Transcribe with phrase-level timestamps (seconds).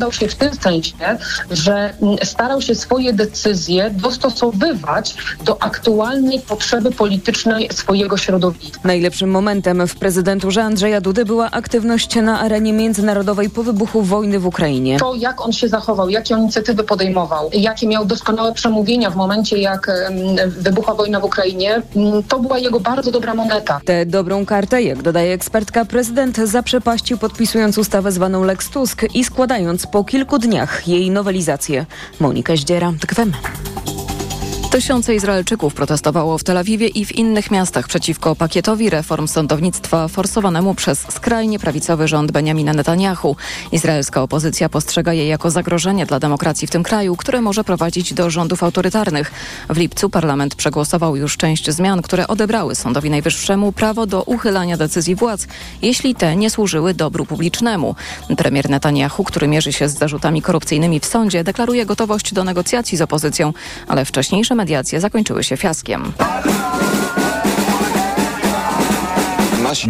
[0.00, 1.18] wypowiadał się w tym sensie,
[1.50, 8.80] że mm, starał się swoje decyzje dostosowywać do aktualnej potrzeby politycznej swojego środowiska.
[8.84, 14.46] Najlepszym momentem w prezydenturze Andrzeja Dudy była aktywność na arenie międzynarodowej po wybuchu wojny w
[14.46, 14.98] Ukrainie.
[14.98, 19.58] To, jak on się zachował, jakie on inicjatywy podejmował, jakie miał doskonałe przemówienia w momencie,
[19.58, 19.90] jak
[20.46, 23.80] wybuchła wojna w Ukrainie, mm, to była jego bardzo dobra moneta.
[23.84, 29.86] Tę dobrą kartę, jak dodaje ekspertka, prezydent zaprzepaścił podpisując ustawę zwaną Lex Tusk i składając
[29.92, 31.86] po kilku dniach jej nowelizację.
[32.20, 33.32] Monika Zdziera, TKWM.
[34.70, 40.74] Tysiące Izraelczyków protestowało w Tel Awiwie i w innych miastach przeciwko pakietowi reform sądownictwa forsowanemu
[40.74, 43.36] przez skrajnie prawicowy rząd Benjamina Netanyahu.
[43.72, 48.30] Izraelska opozycja postrzega je jako zagrożenie dla demokracji w tym kraju, które może prowadzić do
[48.30, 49.32] rządów autorytarnych.
[49.68, 55.14] W lipcu parlament przegłosował już część zmian, które odebrały Sądowi Najwyższemu prawo do uchylania decyzji
[55.14, 55.46] władz,
[55.82, 57.94] jeśli te nie służyły dobru publicznemu.
[58.36, 63.02] Premier Netanyahu, który mierzy się z zarzutami korupcyjnymi w sądzie, deklaruje gotowość do negocjacji z
[63.02, 63.52] opozycją,
[63.88, 66.12] ale wcześniejsze mediacje zakończyły się fiaskiem.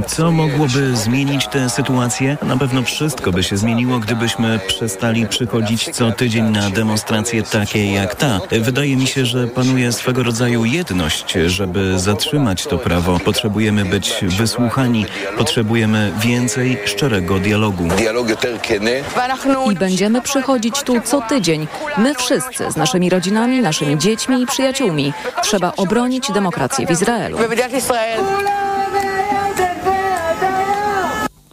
[0.07, 2.37] Co mogłoby zmienić tę sytuację?
[2.43, 8.15] Na pewno wszystko by się zmieniło, gdybyśmy przestali przychodzić co tydzień na demonstracje takie jak
[8.15, 8.41] ta.
[8.51, 13.21] Wydaje mi się, że panuje swego rodzaju jedność, żeby zatrzymać to prawo.
[13.25, 15.07] Potrzebujemy być wysłuchani,
[15.39, 17.89] potrzebujemy więcej szczerego dialogu.
[19.71, 21.67] I będziemy przychodzić tu co tydzień.
[21.99, 25.13] My wszyscy z naszymi rodzinami, naszymi dziećmi i przyjaciółmi.
[25.43, 27.39] Trzeba obronić demokrację w Izraelu.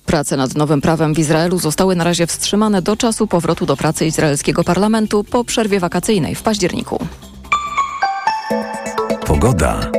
[0.08, 4.05] Prace nad nowym prawem w Izraelu zostały na razie wstrzymane do czasu powrotu do pracy
[4.05, 7.08] izraelskiego parlamentu po przerwie wakacyjnej w październiku.
[9.25, 9.97] Pogoda.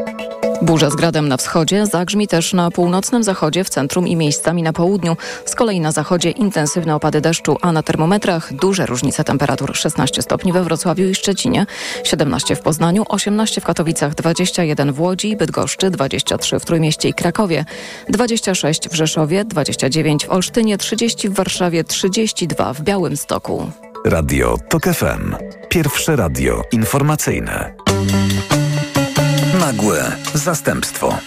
[0.63, 4.73] Burza z gradem na wschodzie, zagrzmi też na północnym zachodzie, w centrum i miejscami na
[4.73, 5.17] południu.
[5.45, 9.77] Z kolei na zachodzie intensywne opady deszczu, a na termometrach duże różnice temperatur.
[9.77, 11.67] 16 stopni we Wrocławiu i Szczecinie,
[12.05, 17.65] 17 w Poznaniu, 18 w Katowicach, 21 w Łodzi, Bydgoszczy, 23 w Trójmieście i Krakowie,
[18.09, 23.71] 26 w Rzeszowie, 29 w Olsztynie, 30 w Warszawie, 32 w Białymstoku.
[24.07, 25.35] Radio TOK FM.
[25.69, 27.75] Pierwsze radio informacyjne.
[29.61, 31.19] Nagłe zastępstwo.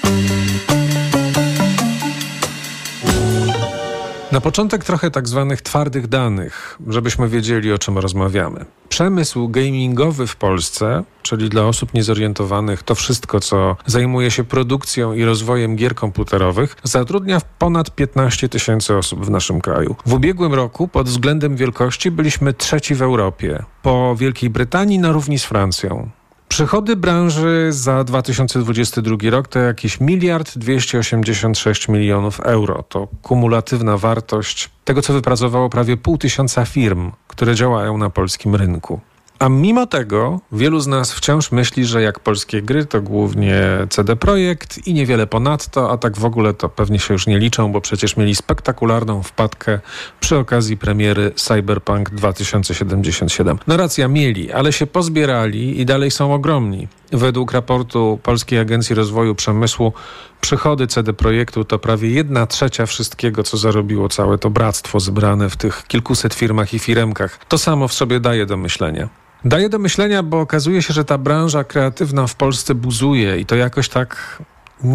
[4.32, 8.66] Na początek trochę tak zwanych twardych danych, żebyśmy wiedzieli o czym rozmawiamy.
[8.90, 15.24] Przemysł gamingowy w Polsce, czyli dla osób niezorientowanych, to wszystko, co zajmuje się produkcją i
[15.24, 19.96] rozwojem gier komputerowych, zatrudnia ponad 15 tysięcy osób w naszym kraju.
[20.06, 25.40] W ubiegłym roku pod względem wielkości byliśmy trzeci w Europie, po Wielkiej Brytanii na równi
[25.40, 26.21] z Francją.
[26.52, 32.84] Przychody branży za 2022 rok to jakieś miliard 286 milionów euro.
[32.84, 39.00] To kumulatywna wartość tego, co wypracowało prawie pół tysiąca firm, które działają na polskim rynku.
[39.42, 44.16] A mimo tego wielu z nas wciąż myśli, że jak polskie gry to głównie CD
[44.16, 47.82] Projekt i niewiele ponadto, a tak w ogóle to pewnie się już nie liczą, bo
[47.82, 49.80] przecież mieli spektakularną wpadkę
[50.20, 53.58] przy okazji premiery Cyberpunk 2077.
[53.68, 56.88] No racja, mieli, ale się pozbierali i dalej są ogromni.
[57.12, 59.94] Według raportu Polskiej Agencji Rozwoju Przemysłu
[60.42, 65.58] przychody CD Projektu to prawie jedna trzecia wszystkiego, co zarobiło całe to bractwo zebrane w
[65.58, 67.40] tych kilkuset firmach i firemkach.
[67.46, 69.10] To samo w sobie daje do myślenia.
[69.46, 73.56] Daje do myślenia, bo okazuje się, że ta branża kreatywna w Polsce buzuje i to
[73.56, 74.42] jakoś tak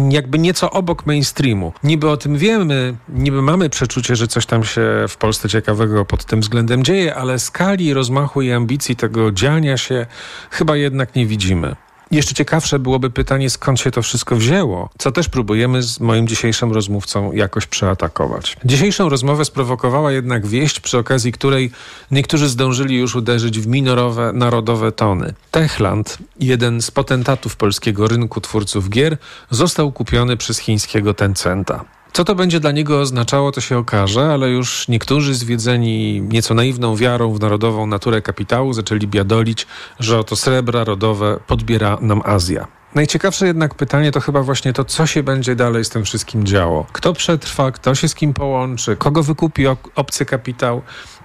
[0.09, 1.73] jakby nieco obok mainstreamu.
[1.83, 6.25] Niby o tym wiemy, niby mamy przeczucie, że coś tam się w Polsce ciekawego pod
[6.25, 10.05] tym względem dzieje, ale skali, rozmachu i ambicji tego dziania się
[10.51, 11.75] chyba jednak nie widzimy.
[12.11, 16.71] Jeszcze ciekawsze byłoby pytanie, skąd się to wszystko wzięło, co też próbujemy z moim dzisiejszym
[16.71, 18.57] rozmówcą jakoś przeatakować.
[18.65, 21.71] Dzisiejszą rozmowę sprowokowała jednak wieść, przy okazji której
[22.11, 25.33] niektórzy zdążyli już uderzyć w minorowe, narodowe tony.
[25.51, 29.17] Techland, jeden z potentatów polskiego rynku twórców gier,
[29.49, 31.96] został kupiony przez chińskiego Tencenta.
[32.17, 36.95] Co to będzie dla niego oznaczało, to się okaże, ale już niektórzy zwiedzeni nieco naiwną
[36.95, 39.67] wiarą w narodową naturę kapitału zaczęli biadolić,
[39.99, 42.67] że oto srebra rodowe podbiera nam Azja.
[42.95, 46.85] Najciekawsze jednak pytanie to chyba właśnie to, co się będzie dalej z tym wszystkim działo.
[46.93, 49.63] Kto przetrwa, kto się z kim połączy, kogo wykupi
[49.95, 50.81] obcy kapitał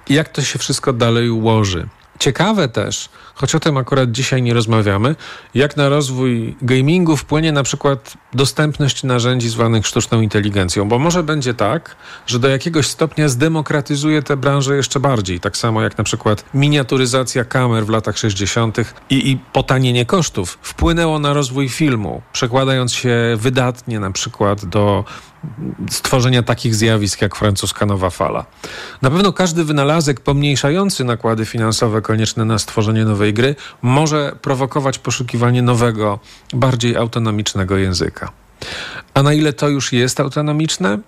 [0.09, 1.89] i jak to się wszystko dalej ułoży.
[2.23, 5.17] Ciekawe też, choć o tym akurat dzisiaj nie rozmawiamy,
[5.55, 11.55] jak na rozwój gamingu wpłynie na przykład dostępność narzędzi zwanych sztuczną inteligencją, bo może będzie
[11.55, 11.97] tak,
[12.27, 17.45] że do jakiegoś stopnia zdemokratyzuje tę branżę jeszcze bardziej, tak samo jak na przykład miniaturyzacja
[17.45, 18.79] kamer w latach 60.
[19.11, 25.05] i, i potanienie kosztów wpłynęło na rozwój filmu, przekładając się wydatnie na przykład do
[25.91, 28.45] stworzenia takich zjawisk jak francuska nowa fala.
[29.03, 35.63] Na pewno każdy wynalazek pomniejszający nakłady finansowe konieczne na stworzenie nowej gry może prowokować poszukiwanie
[35.63, 36.19] nowego,
[36.55, 38.33] bardziej autonomicznego języka.
[39.15, 40.99] A na ile to już jest autonomiczne?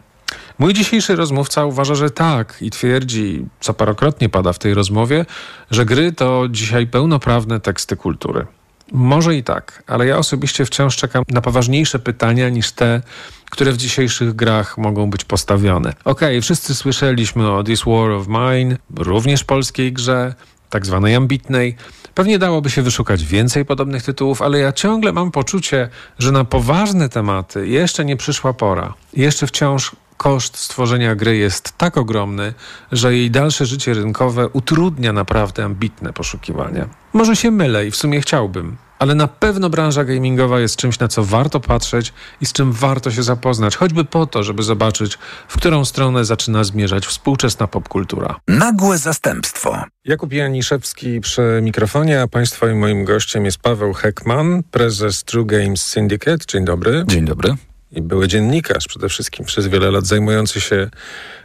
[0.58, 5.26] Mój dzisiejszy rozmówca uważa, że tak i twierdzi, co parokrotnie pada w tej rozmowie,
[5.70, 8.46] że gry to dzisiaj pełnoprawne teksty kultury.
[8.94, 13.02] Może i tak, ale ja osobiście wciąż czekam na poważniejsze pytania niż te,
[13.50, 15.88] które w dzisiejszych grach mogą być postawione.
[15.90, 20.34] Okej, okay, wszyscy słyszeliśmy o This War of Mine, również polskiej grze,
[20.70, 21.76] tak zwanej ambitnej.
[22.14, 25.88] Pewnie dałoby się wyszukać więcej podobnych tytułów, ale ja ciągle mam poczucie,
[26.18, 28.94] że na poważne tematy jeszcze nie przyszła pora.
[29.12, 32.54] Jeszcze wciąż koszt stworzenia gry jest tak ogromny,
[32.92, 36.88] że jej dalsze życie rynkowe utrudnia naprawdę ambitne poszukiwania.
[37.12, 41.08] Może się mylę i w sumie chciałbym, ale na pewno branża gamingowa jest czymś, na
[41.08, 45.18] co warto patrzeć i z czym warto się zapoznać, choćby po to, żeby zobaczyć,
[45.48, 48.36] w którą stronę zaczyna zmierzać współczesna popkultura.
[48.48, 49.84] Nagłe zastępstwo.
[50.04, 55.86] Jakub Janiszewski przy mikrofonie, a Państwa i moim gościem jest Paweł Heckman, prezes True Games
[55.86, 56.46] Syndicate.
[56.48, 57.04] Dzień dobry.
[57.06, 57.56] Dzień dobry
[57.94, 60.90] i były dziennikarz przede wszystkim przez wiele lat zajmujący się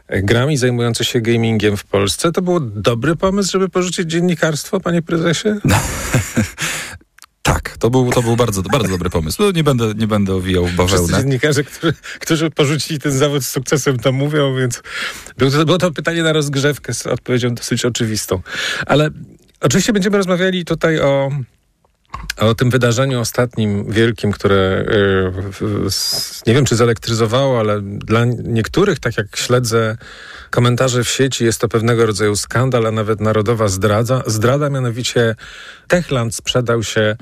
[0.08, 2.32] e, grami, zajmujący się gamingiem w Polsce.
[2.32, 5.50] To był dobry pomysł, żeby porzucić dziennikarstwo, panie prezesie?
[7.54, 9.44] Tak, to był, to był bardzo, bardzo dobry pomysł.
[9.44, 11.08] No, nie, będę, nie będę owijał bawełnę.
[11.08, 14.82] Wszyscy dziennikarze, którzy, którzy porzucili ten zawód z sukcesem, to mówią, więc
[15.66, 18.42] było to pytanie na rozgrzewkę z odpowiedzią dosyć oczywistą.
[18.86, 19.10] Ale
[19.62, 21.30] oczywiście będziemy rozmawiali tutaj o
[22.38, 24.86] o tym wydarzeniu ostatnim, wielkim, które
[25.62, 29.98] y, nie wiem, czy zelektryzowało, ale dla niektórych, tak jak śledzę
[30.50, 34.24] komentarze w sieci, jest to pewnego rodzaju skandal, a nawet narodowa zdradza.
[34.26, 35.36] Zdrada, mianowicie
[35.88, 37.16] Techland sprzedał się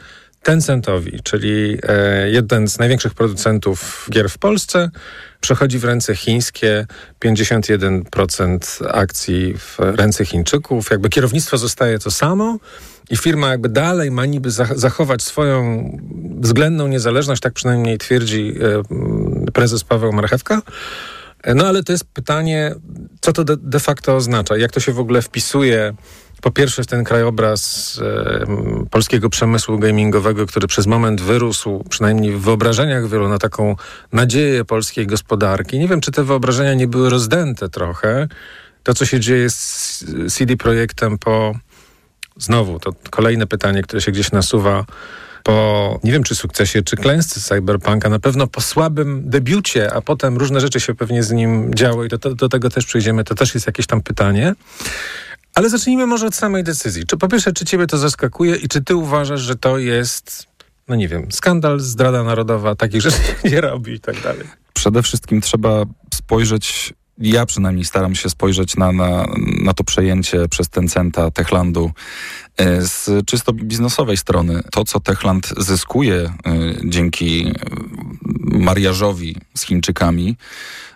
[0.44, 4.89] Tencentowi, czyli e, jeden z największych producentów gier w Polsce,
[5.48, 6.86] przechodzi w ręce chińskie,
[7.26, 10.92] 51% akcji w ręce Chińczyków.
[10.92, 12.58] Jakby kierownictwo zostaje to samo,
[13.10, 15.92] i firma jakby dalej ma niby zachować swoją
[16.40, 18.54] względną niezależność, tak przynajmniej twierdzi
[19.48, 20.62] e, prezes Paweł Marchewka.
[21.44, 22.76] E, no ale to jest pytanie,
[23.22, 24.58] co to de facto oznacza?
[24.58, 25.94] Jak to się w ogóle wpisuje
[26.42, 33.10] po pierwsze ten krajobraz e, polskiego przemysłu gamingowego, który przez moment wyrósł, przynajmniej w wyobrażeniach
[33.10, 33.75] wielu, na taką
[34.13, 35.80] nadzieję polskiej gospodarki.
[35.80, 38.28] Nie wiem, czy te wyobrażenia nie były rozdęte trochę.
[38.84, 41.56] To, co się dzieje z CD Projektem po
[42.38, 44.86] Znowu, to kolejne pytanie, które się gdzieś nasuwa
[45.44, 50.38] po, nie wiem czy sukcesie, czy klęsce Cyberpunka, na pewno po słabym debiucie, a potem
[50.38, 53.54] różne rzeczy się pewnie z nim działy i do, do tego też przejdziemy, to też
[53.54, 54.54] jest jakieś tam pytanie.
[55.57, 57.06] Ale zacznijmy może od samej decyzji.
[57.06, 60.48] Czy po pierwsze, czy ciebie to zaskakuje i czy ty uważasz, że to jest,
[60.88, 63.18] no nie wiem, skandal, zdrada narodowa, takich rzeczy
[63.51, 64.48] nie robi i tak dalej?
[64.74, 65.83] Przede wszystkim trzeba
[66.13, 69.25] spojrzeć ja przynajmniej staram się spojrzeć na, na,
[69.62, 71.92] na to przejęcie przez Tencenta Techlandu
[72.58, 74.64] e, z czysto biznesowej strony.
[74.72, 76.31] To, co Techland zyskuje e,
[76.86, 77.52] dzięki
[78.42, 80.36] mariażowi z Chińczykami,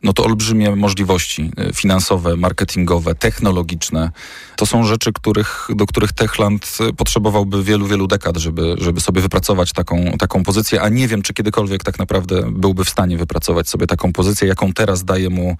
[0.03, 4.12] no to olbrzymie możliwości e, finansowe, marketingowe, technologiczne.
[4.56, 9.74] To są rzeczy, których, do których Techland potrzebowałby wielu, wielu dekad, żeby, żeby sobie wypracować
[9.74, 13.88] taką, taką pozycję, a nie wiem, czy kiedykolwiek tak naprawdę byłby w stanie wypracować sobie
[13.88, 15.57] taką pozycję, jaką teraz daje mu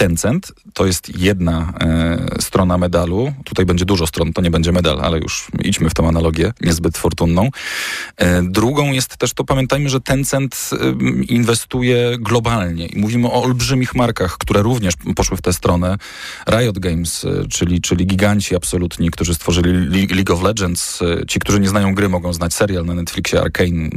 [0.00, 0.52] Tencent.
[0.74, 3.32] To jest jedna e, strona medalu.
[3.44, 6.98] Tutaj będzie dużo stron, to nie będzie medal, ale już idźmy w tą analogię, niezbyt
[6.98, 7.48] fortunną.
[8.16, 13.94] E, drugą jest też to, pamiętajmy, że Tencent e, inwestuje globalnie i mówimy o olbrzymich
[13.94, 15.98] markach, które również poszły w tę stronę.
[16.48, 21.02] Riot Games, e, czyli, czyli giganci absolutni, którzy stworzyli League of Legends.
[21.02, 23.88] E, ci, którzy nie znają gry, mogą znać serial na Netflixie Arcane,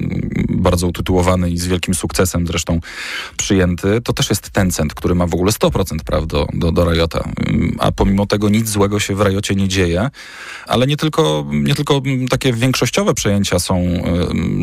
[0.50, 2.80] bardzo utytułowany i z wielkim sukcesem zresztą
[3.38, 4.01] przyjęty.
[4.01, 7.30] To też jest Tencent, który ma w ogóle 100% praw do, do, do Riota.
[7.80, 10.10] A pomimo tego nic złego się w Riocie nie dzieje.
[10.68, 13.80] Ale nie tylko, nie tylko takie większościowe przejęcia są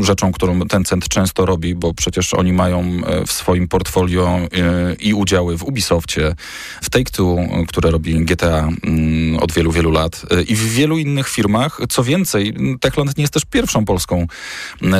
[0.01, 4.95] y, rzeczą, którą Tencent często robi, bo przecież oni mają e, w swoim portfolio y,
[4.95, 6.35] i udziały w Ubisoftie,
[6.83, 11.81] w Take-Two, które robi GTA y, od wielu, wielu lat i w wielu innych firmach.
[11.89, 14.27] Co więcej, Techland nie jest też pierwszą polską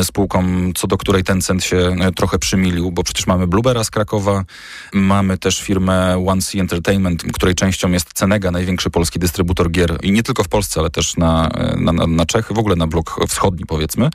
[0.03, 0.45] spółką,
[0.75, 4.45] co do której Tencent się trochę przymilił, bo przecież mamy Bluebera z Krakowa,
[4.93, 10.13] mamy też firmę One Sea Entertainment, której częścią jest Cenega, największy polski dystrybutor gier i
[10.13, 13.67] nie tylko w Polsce, ale też na, na, na Czechy, w ogóle na blok wschodni
[13.67, 14.11] powiedzmy.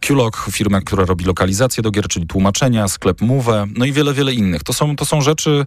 [0.00, 4.32] Qlog, firma, która robi lokalizację do gier, czyli ubezpieczenia, sklep Move, no i wiele, wiele
[4.32, 4.62] innych.
[4.62, 5.66] To są, to są rzeczy,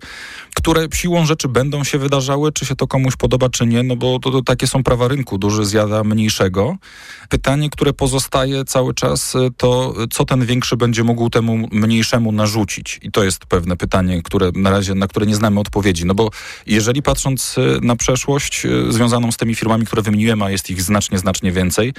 [0.55, 4.19] które siłą rzeczy będą się wydarzały, czy się to komuś podoba, czy nie, no bo
[4.19, 6.77] to, to takie są prawa rynku, duży zjada mniejszego.
[7.29, 12.99] Pytanie, które pozostaje cały czas, to co ten większy będzie mógł temu mniejszemu narzucić?
[13.01, 16.05] I to jest pewne pytanie, które na razie, na które nie znamy odpowiedzi.
[16.05, 16.29] No bo
[16.65, 21.51] jeżeli patrząc na przeszłość związaną z tymi firmami, które wymieniłem, a jest ich znacznie, znacznie
[21.51, 21.93] więcej,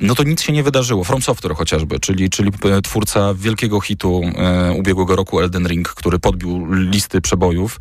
[0.00, 1.04] no to nic się nie wydarzyło.
[1.04, 2.50] From Software chociażby, czyli, czyli
[2.82, 7.80] twórca wielkiego hitu e, ubiegłego roku Elden Ring, który podbił listy przebojów.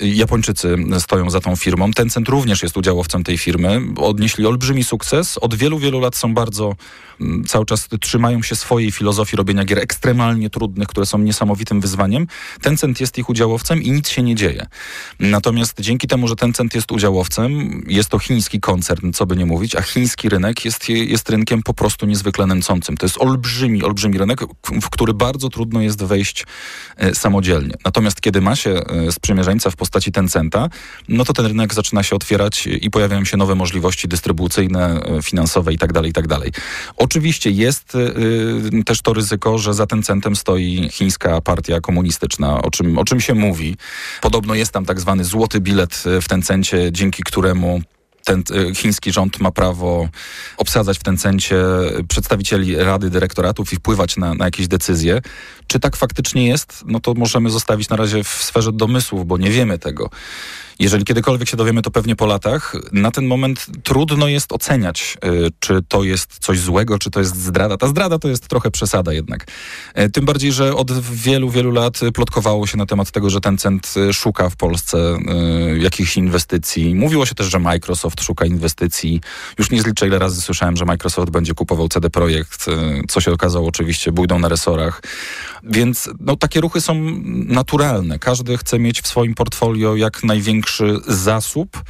[0.00, 1.92] Japończycy stoją za tą firmą.
[1.92, 3.80] Tencent również jest udziałowcem tej firmy.
[3.96, 5.38] Odnieśli olbrzymi sukces.
[5.38, 6.74] Od wielu, wielu lat są bardzo,
[7.20, 12.26] mm, cały czas trzymają się swojej filozofii robienia gier ekstremalnie trudnych, które są niesamowitym wyzwaniem.
[12.62, 14.66] Tencent jest ich udziałowcem i nic się nie dzieje.
[15.20, 19.76] Natomiast dzięki temu, że Tencent jest udziałowcem, jest to chiński koncern, co by nie mówić,
[19.76, 22.96] a chiński rynek jest, jest rynkiem po prostu niezwykle nęcącym.
[22.96, 24.40] To jest olbrzymi, olbrzymi rynek,
[24.82, 26.46] w który bardzo trudno jest wejść
[26.96, 27.74] e, samodzielnie.
[27.84, 30.68] Natomiast kiedy ma się e, sprzymierzeńca w postaci Tencenta,
[31.08, 35.72] no to ten rynek zaczyna się otwierać i pojawiają się nowe możliwości dystrybucyjne, e, finansowe
[35.72, 36.36] itd., tak itd.
[36.40, 36.62] Tak
[36.96, 37.96] Oczywiście jest
[38.86, 43.34] też to ryzyko, że za Tencentem stoi chińska partia komunistyczna, o czym, o czym się
[43.34, 43.76] mówi.
[44.20, 47.80] Podobno jest tam tak zwany złoty bilet w Tencencie, dzięki któremu
[48.24, 50.08] ten e, chiński rząd ma prawo
[50.56, 51.64] obsadzać w Tencencie
[52.08, 55.22] przedstawicieli rady dyrektoratów i wpływać na, na jakieś decyzje.
[55.66, 56.82] Czy tak faktycznie jest?
[56.86, 60.10] No to możemy zostawić na razie w sferze domysłów, bo nie wiemy tego.
[60.80, 62.76] Jeżeli kiedykolwiek się dowiemy, to pewnie po latach.
[62.92, 67.36] Na ten moment trudno jest oceniać, y, czy to jest coś złego, czy to jest
[67.36, 67.76] zdrada.
[67.76, 69.46] Ta zdrada to jest trochę przesada jednak.
[69.98, 73.58] Y, tym bardziej, że od wielu, wielu lat plotkowało się na temat tego, że ten
[73.58, 75.18] cent y, szuka w Polsce
[75.78, 76.94] jakichś inwestycji.
[76.94, 79.20] Mówiło się też, że Microsoft szuka inwestycji.
[79.58, 82.66] Już nie zliczę, ile razy słyszałem, że Microsoft będzie kupował CD Projekt,
[83.08, 85.02] co się okazało oczywiście bójdą na resorach.
[85.62, 86.94] Więc no, takie ruchy są
[87.46, 88.18] naturalne.
[88.18, 90.69] Każdy chce mieć w swoim portfolio jak największy
[91.06, 91.82] zasób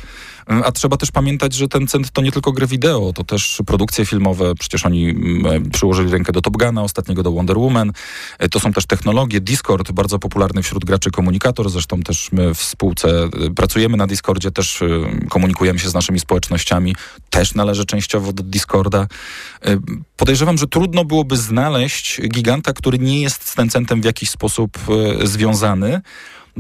[0.65, 4.07] a trzeba też pamiętać, że ten cent to nie tylko gry wideo, to też produkcje
[4.07, 4.55] filmowe.
[4.55, 7.93] Przecież oni mm, e, przyłożyli rękę do Top Guna, ostatniego do Wonder Woman.
[8.39, 9.41] E, to są też technologie.
[9.41, 11.71] Discord, bardzo popularny wśród graczy komunikator.
[11.71, 14.83] Zresztą też my w spółce e, pracujemy na Discordzie, też
[15.29, 16.97] komunikujemy się z naszymi społecznościami.
[17.31, 19.07] Też należy częściowo do Discorda.
[20.17, 24.79] Podejrzewam, że trudno byłoby znaleźć giganta, który nie jest z Tencentem w jakiś sposób
[25.25, 26.01] związany.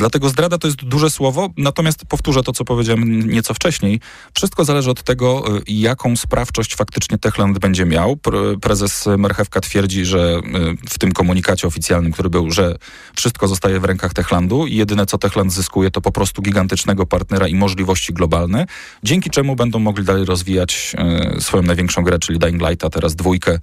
[0.00, 4.00] Dlatego zdrada to jest duże słowo, natomiast powtórzę to, co powiedziałem nieco wcześniej.
[4.34, 8.16] Wszystko zależy od tego, y, jaką sprawczość faktycznie Techland będzie miał.
[8.60, 10.40] Prezes Merchewka twierdzi, że
[10.84, 12.76] y, w tym komunikacie oficjalnym, który był, że
[13.16, 17.48] wszystko zostaje w rękach Techlandu i jedyne, co Techland zyskuje, to po prostu gigantycznego partnera
[17.48, 18.66] i możliwości globalne,
[19.02, 20.96] dzięki czemu będą mogli dalej rozwijać
[21.36, 23.58] y, swoją największą grę, czyli Dying Light, a teraz dwójkę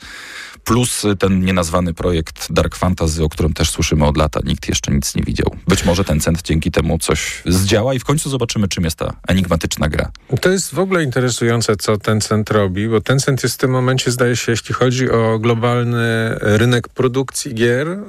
[0.68, 4.40] plus ten nienazwany projekt Dark Fantasy, o którym też słyszymy od lata.
[4.44, 5.56] Nikt jeszcze nic nie widział.
[5.68, 9.14] Być może ten cent dzięki temu coś zdziała i w końcu zobaczymy, czym jest ta
[9.28, 10.12] enigmatyczna gra.
[10.42, 13.72] To jest w ogóle interesujące, co ten cent robi, bo ten cent jest w tym
[13.72, 18.00] momencie, zdaje się, jeśli chodzi o globalny rynek produkcji gier, e,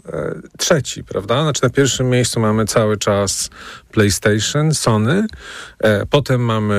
[0.59, 1.43] trzeci, prawda?
[1.43, 3.51] Znaczy na pierwszym miejscu mamy cały czas
[3.93, 5.27] PlayStation, Sony,
[5.79, 6.75] e, potem mamy,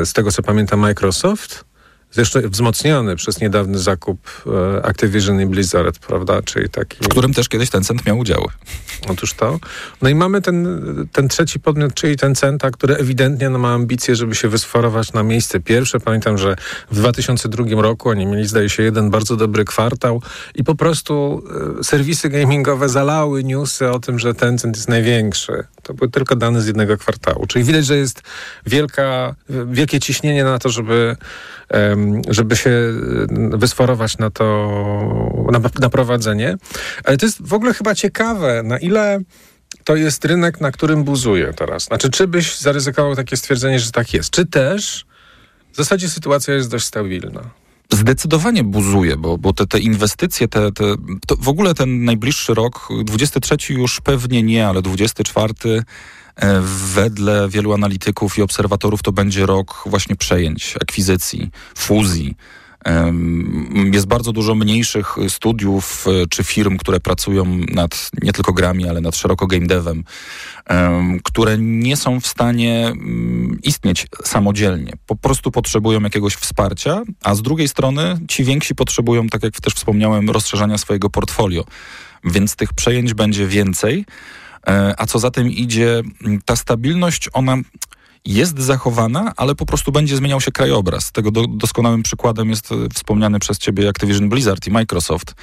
[0.00, 1.64] e, z tego co pamiętam, Microsoft,
[2.14, 6.42] Zresztą wzmocniony przez niedawny zakup e, Activision i Blizzard, prawda?
[6.42, 6.96] Czyli taki...
[7.04, 8.46] W którym też kiedyś Tencent miał udziały.
[9.08, 9.58] Otóż to.
[10.02, 10.66] No i mamy ten,
[11.12, 15.60] ten trzeci podmiot, czyli Tencenta, który ewidentnie no, ma ambicje, żeby się wysforować na miejsce
[15.60, 16.00] pierwsze.
[16.00, 16.56] Pamiętam, że
[16.90, 20.22] w 2002 roku oni mieli, zdaje się, jeden bardzo dobry kwartał
[20.54, 21.42] i po prostu
[21.80, 25.64] e, serwisy gamingowe zalały newsy o tym, że Tencent jest największy.
[25.82, 27.46] To były tylko dane z jednego kwartału.
[27.46, 28.22] Czyli widać, że jest
[28.66, 29.34] wielka,
[29.66, 31.16] wielkie ciśnienie na to, żeby
[32.28, 32.70] żeby się
[33.34, 34.44] wysforować na to,
[35.52, 36.56] na, na prowadzenie.
[37.04, 39.20] Ale to jest w ogóle chyba ciekawe, na ile
[39.84, 41.84] to jest rynek, na którym buzuje teraz.
[41.84, 44.30] Znaczy, czy byś zaryzykował takie stwierdzenie, że tak jest?
[44.30, 45.06] Czy też
[45.72, 47.40] w zasadzie sytuacja jest dość stabilna?
[47.92, 50.84] Zdecydowanie buzuje, bo, bo te, te inwestycje, te, te,
[51.38, 55.84] w ogóle ten najbliższy rok, 23 już pewnie nie, ale 24 E,
[56.94, 62.36] wedle wielu analityków i obserwatorów to będzie rok właśnie przejęć, akwizycji, fuzji.
[63.92, 69.00] Jest bardzo dużo mniejszych studiów e, czy firm, które pracują nad nie tylko grami, ale
[69.00, 70.04] nad szeroko game devem,
[71.24, 74.92] które nie są w stanie mm, istnieć samodzielnie.
[75.06, 79.74] Po prostu potrzebują jakiegoś wsparcia, a z drugiej strony ci więksi potrzebują, tak jak też
[79.74, 81.64] wspomniałem, rozszerzania swojego portfolio.
[82.24, 84.04] Więc tych przejęć będzie więcej.
[84.66, 86.02] E, a co za tym idzie,
[86.44, 87.56] ta stabilność, ona
[88.24, 91.12] jest zachowana, ale po prostu będzie zmieniał się krajobraz.
[91.12, 95.34] Tego do, doskonałym przykładem jest e, wspomniany przez ciebie Activision Blizzard i Microsoft.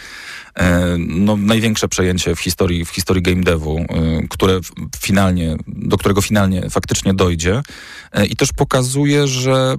[0.55, 3.85] E, no, największe przejęcie w historii, w historii game devu, e,
[4.29, 4.59] które
[4.97, 7.61] finalnie, do którego finalnie faktycznie dojdzie.
[8.11, 9.75] E, I też pokazuje, że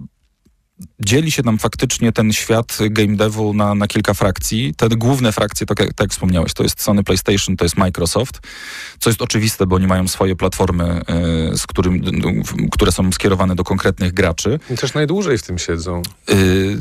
[1.00, 4.74] dzieli się nam faktycznie ten świat game devu na, na kilka frakcji.
[4.76, 8.40] Te główne frakcje, tak, tak jak wspomniałeś, to jest Sony PlayStation, to jest Microsoft,
[8.98, 11.00] co jest oczywiste, bo oni mają swoje platformy,
[11.52, 14.58] y, z którym, y, które są skierowane do konkretnych graczy.
[14.70, 16.02] I też najdłużej w tym siedzą.
[16.30, 16.78] Y,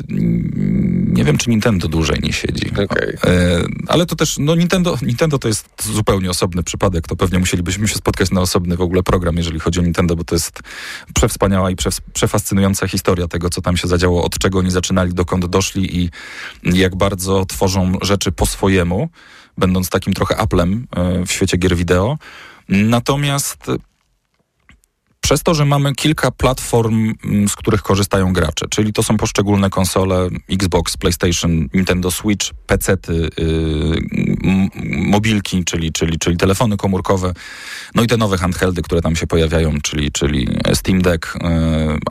[1.08, 2.72] nie wiem, czy Nintendo dłużej nie siedzi.
[2.72, 3.18] Okay.
[3.88, 7.08] ale to też, no Nintendo, Nintendo to jest zupełnie osobny przypadek.
[7.08, 10.24] To pewnie musielibyśmy się spotkać na osobny w ogóle program, jeżeli chodzi o Nintendo, bo
[10.24, 10.60] to jest
[11.14, 11.76] przewspaniała i
[12.14, 16.10] przefascynująca historia tego, co tam się zadziało, od czego oni zaczynali, dokąd doszli i
[16.64, 19.10] jak bardzo tworzą rzeczy po swojemu,
[19.58, 22.18] będąc takim trochę Applem e, w świecie gier wideo.
[22.70, 23.72] Natomiast
[25.22, 29.70] przez to, że mamy kilka platform, mm, z których korzystają gracze, czyli to są poszczególne
[29.70, 34.02] konsole Xbox, PlayStation, Nintendo Switch, PC-ty, yy,
[34.86, 37.34] mobilki, czyli, czyli, czyli telefony komórkowe,
[37.96, 41.50] no i te nowe handheldy, które tam się pojawiają, czyli, czyli Steam Deck, yy,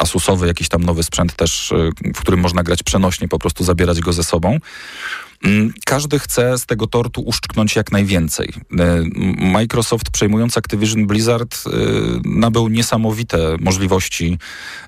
[0.00, 1.72] Asusowy, jakiś tam nowy sprzęt też,
[2.04, 4.58] yy, w którym można grać przenośnie, po prostu zabierać go ze sobą.
[5.44, 8.52] Mm, każdy chce z tego tortu uszczknąć jak najwięcej.
[8.78, 9.02] E,
[9.52, 11.70] Microsoft przejmując Activision Blizzard e,
[12.24, 14.38] nabył niesamowite możliwości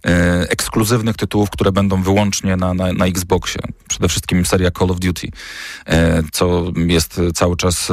[0.04, 0.10] e,
[0.50, 3.60] ekskluzywnych tytułów, które będą wyłącznie na, na, na Xboxie.
[3.88, 5.28] Przede wszystkim seria Call of Duty,
[6.32, 7.88] co jest cały czas,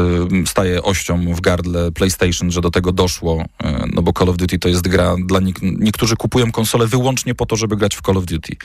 [0.45, 3.45] staje ością w gardle PlayStation, że do tego doszło,
[3.93, 7.45] no bo Call of Duty to jest gra dla nik niektórzy kupują konsole wyłącznie po
[7.45, 8.55] to, żeby grać w Call of Duty.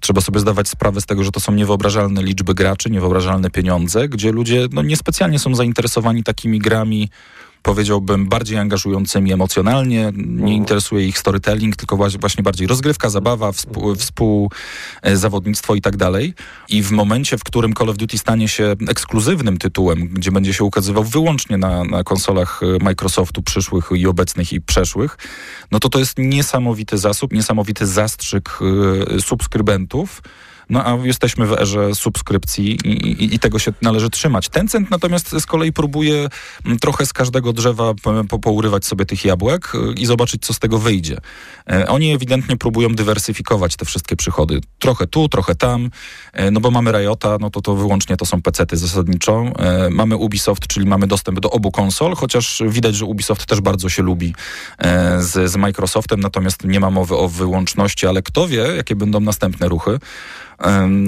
[0.00, 4.32] Trzeba sobie zdawać sprawę z tego, że to są niewyobrażalne liczby graczy, niewyobrażalne pieniądze, gdzie
[4.32, 7.08] ludzie no, niespecjalnie są zainteresowani takimi grami,
[7.62, 10.00] powiedziałbym, bardziej angażującymi emocjonalnie.
[10.00, 10.48] Nie mhm.
[10.48, 16.34] interesuje ich storytelling, tylko właśnie bardziej rozgrywka, zabawa, współ, współzawodnictwo i tak dalej.
[16.68, 20.64] I w momencie, w którym Call of Duty stanie się ekskluzywnym tytułem, gdzie będzie się
[20.64, 25.18] ukazywał wyłącznie na, na konsolach e, Microsoftu przyszłych i obecnych i przeszłych,
[25.70, 28.58] no to to jest niesamowity zasób, niesamowity zastrzyk
[29.16, 30.22] y, subskrybentów,
[30.72, 34.48] no a jesteśmy w erze subskrypcji i, i, i, tego się należy trzymać.
[34.48, 36.28] Tencent natomiast z kolei próbuje
[36.64, 37.92] mm, trochę z każdego drzewa
[38.28, 41.18] po, pourywać sobie tych jabłek y, i zobaczyć, co z tego wyjdzie.
[41.70, 44.60] E, oni ewidentnie próbują dywersyfikować te wszystkie przychody.
[44.78, 45.90] Trochę tu, trochę tam,
[46.32, 49.44] e, no bo mamy Riota, no to to wyłącznie to są pecety zasadniczo.
[49.58, 53.88] E, mamy Ubisoft, czyli mamy dostęp do obu konsol, chociaż widać, że Ubisoft też bardzo
[53.88, 54.34] się lubi
[55.18, 59.68] z, z Microsoftem, natomiast nie ma mowy o wyłączności, ale kto wie, jakie będą następne
[59.68, 59.98] ruchy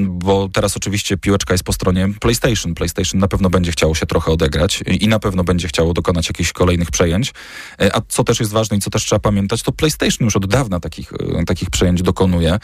[0.00, 2.74] bo teraz oczywiście piłeczka jest po stronie PlayStation.
[2.74, 6.52] PlayStation na pewno będzie chciało się trochę odegrać i na pewno będzie chciało dokonać jakichś
[6.52, 7.32] kolejnych przejęć.
[7.80, 10.46] E, a co też jest ważne i co też trzeba pamiętać, to PlayStation już od
[10.46, 12.58] dawna takich, e, takich przejęć dokonuje.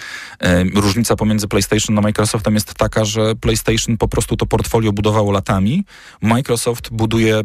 [0.74, 5.84] Różnica pomiędzy PlayStation a Microsoftem jest taka, że PlayStation po prostu to portfolio budowało latami.
[6.22, 7.42] Microsoft buduje e,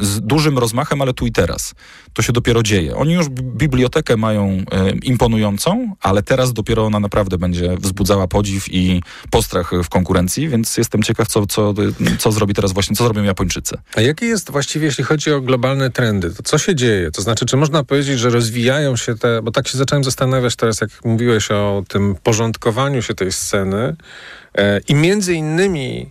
[0.00, 1.74] z dużym rozmachem, ale tu i teraz.
[2.12, 2.96] To się dopiero dzieje.
[2.96, 4.64] Oni już bibliotekę mają
[5.02, 11.02] imponującą, ale teraz dopiero ona naprawdę będzie wzbudzała podziw i postrach w konkurencji, więc jestem
[11.02, 11.74] ciekaw, co, co,
[12.18, 13.76] co zrobi teraz właśnie, co zrobią Japończycy.
[13.94, 17.10] A jaki jest właściwie, jeśli chodzi o globalne trendy, to co się dzieje?
[17.10, 20.80] To znaczy, czy można powiedzieć, że rozwijają się te, bo tak się zacząłem zastanawiać teraz,
[20.80, 23.96] jak mówiłeś o tym porządkowaniu się tej sceny
[24.58, 26.10] e, i między innymi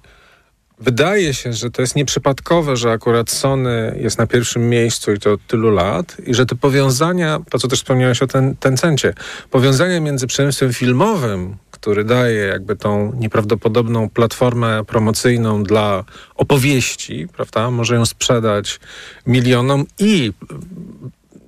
[0.82, 5.32] Wydaje się, że to jest nieprzypadkowe, że akurat Sony jest na pierwszym miejscu i to
[5.34, 9.13] od tylu lat i że te powiązania, to co też wspomniałeś o ten, Tencencie,
[9.52, 16.04] powiązania między przemysłem filmowym, który daje jakby tą nieprawdopodobną platformę promocyjną dla
[16.36, 17.72] opowieści, prawda?
[17.72, 18.80] Może ją sprzedać
[19.28, 20.34] milionom i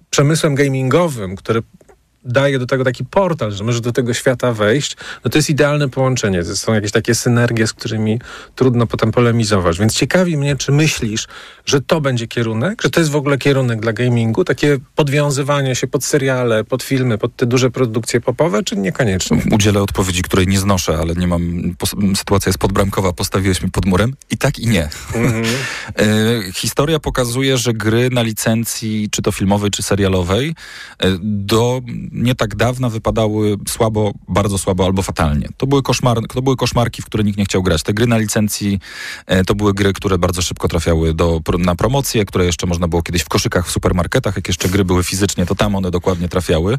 [0.10, 1.62] przemysłem gamingowym, który
[2.26, 5.90] daje do tego taki portal, że może do tego świata wejść, no to jest idealne
[5.90, 6.44] połączenie.
[6.44, 8.20] To są jakieś takie synergie, z którymi
[8.56, 9.80] trudno potem polemizować.
[9.80, 11.28] Więc ciekawi mnie, czy myślisz,
[11.66, 15.88] że to będzie kierunek, że to jest w ogóle kierunek dla gamingu, takie podwiązywanie się
[15.88, 19.42] pod seriale, pod filmy, pod te duże produkcje popowe, czy niekoniecznie?
[19.52, 21.76] Udzielę odpowiedzi, której nie znoszę, ale nie mam,
[22.16, 24.90] sytuacja jest podbramkowa, postawiłeś mi pod murem i tak i nie.
[25.16, 26.52] Mm -hmm.
[26.64, 30.56] historia pokazuje, że gry na licencji, czy to filmowej, czy serialowej,
[31.00, 31.82] e, do
[32.14, 35.50] nie tak dawna wypadały słabo, bardzo słabo albo fatalnie.
[35.58, 37.84] To były, koszmar, to były koszmarki, w które nikt nie chciał grać.
[37.84, 38.80] Te gry na licencji
[39.26, 43.02] e, to były gry, które bardzo szybko trafiały do, na promocje, które jeszcze można było
[43.02, 46.78] kiedyś w koszykach w supermarketach, jak jeszcze gry były fizycznie, to tam one dokładnie trafiały.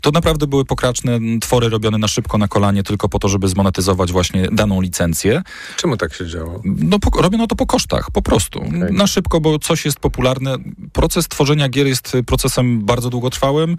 [0.00, 4.12] To naprawdę były pokraczne twory robione na szybko, na kolanie, tylko po to, żeby zmonetyzować
[4.12, 5.42] właśnie daną licencję.
[5.76, 6.60] Czemu tak się działo?
[6.64, 8.58] No, po, robiono to po kosztach, po prostu.
[8.58, 8.92] Okay.
[8.92, 10.56] Na szybko, bo coś jest popularne.
[10.92, 13.76] Proces tworzenia gier jest procesem bardzo długotrwałym,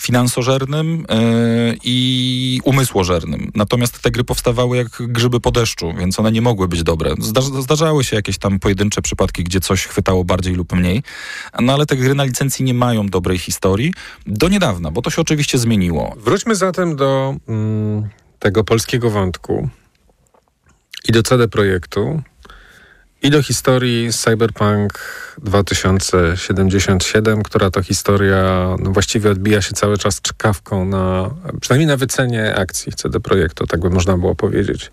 [0.00, 3.50] finansowo mięsożernym yy, i umysłożernym.
[3.54, 7.14] Natomiast te gry powstawały jak grzyby po deszczu, więc one nie mogły być dobre.
[7.60, 11.02] zdarzały się jakieś tam pojedyncze przypadki, gdzie coś chwytało bardziej lub mniej,
[11.60, 13.94] no ale te gry na licencji nie mają dobrej historii
[14.26, 16.14] do niedawna, bo to się oczywiście zmieniło.
[16.16, 19.68] Wróćmy zatem do mm, tego polskiego wątku
[21.08, 22.22] i do CD Projektu
[23.22, 24.98] i do historii Cyberpunk
[25.38, 31.30] 2077, która to historia no, właściwie odbija się cały czas czkawką na,
[31.60, 34.90] przynajmniej na wycenie akcji CD Projektu, tak by można było powiedzieć.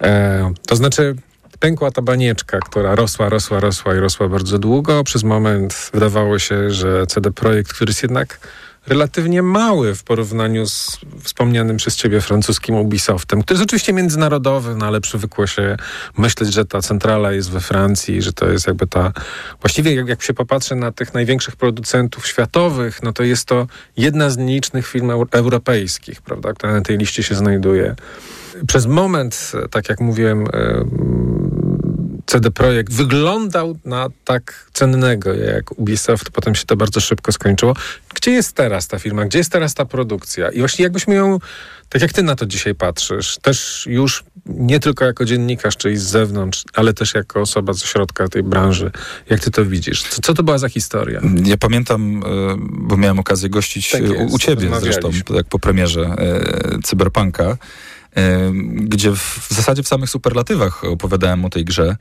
[0.00, 1.16] E, to znaczy
[1.60, 5.04] pękła ta banieczka, która rosła, rosła, rosła i rosła bardzo długo.
[5.04, 8.38] Przez moment wydawało się, że CD Projekt, który jest jednak
[8.86, 14.86] relatywnie mały w porównaniu z wspomnianym przez ciebie francuskim Ubisoftem, który jest oczywiście międzynarodowy, no
[14.86, 15.76] ale przywykło się
[16.18, 19.12] myśleć, że ta centrala jest we Francji, że to jest jakby ta...
[19.60, 23.66] Właściwie jak, jak się popatrzy na tych największych producentów światowych, no to jest to
[23.96, 27.94] jedna z nielicznych firm europejskich, prawda, która na tej liście się znajduje.
[28.66, 30.46] Przez moment, tak jak mówiłem,
[32.26, 37.74] CD Projekt wyglądał na tak cennego jak Ubisoft, potem się to bardzo szybko skończyło.
[38.14, 39.24] Gdzie jest teraz ta firma?
[39.24, 40.50] Gdzie jest teraz ta produkcja?
[40.50, 41.38] I właśnie jakbyśmy ją,
[41.88, 46.02] tak jak ty na to dzisiaj patrzysz, też już nie tylko jako dziennikarz, czyli z
[46.02, 48.90] zewnątrz, ale też jako osoba ze środka tej branży.
[49.30, 50.02] Jak ty to widzisz?
[50.02, 51.20] Co, co to była za historia?
[51.44, 55.58] Ja pamiętam, e, bo miałem okazję gościć tak jest, u, u ciebie zresztą, jak po
[55.58, 57.56] premierze e, Cyberpunka
[58.74, 61.96] gdzie w zasadzie w samych superlatywach opowiadałem o tej grze,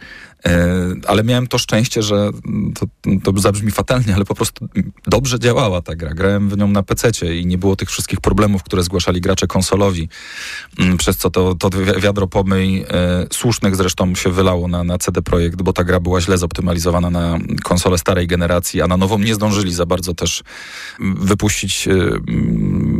[1.08, 2.30] ale miałem to szczęście, że
[2.76, 2.86] to,
[3.24, 4.68] to zabrzmi fatalnie, ale po prostu
[5.08, 6.14] dobrze działała ta gra.
[6.14, 10.10] Grałem w nią na PC i nie było tych wszystkich problemów, które zgłaszali gracze konsolowi,
[10.98, 11.70] przez co to, to
[12.00, 16.22] wiadro pomyj e, słusznych zresztą się wylało na, na CD Projekt, bo ta gra była
[16.22, 20.44] źle zoptymalizowana na konsolę starej generacji, a na nową nie zdążyli za bardzo też
[21.00, 21.90] wypuścić.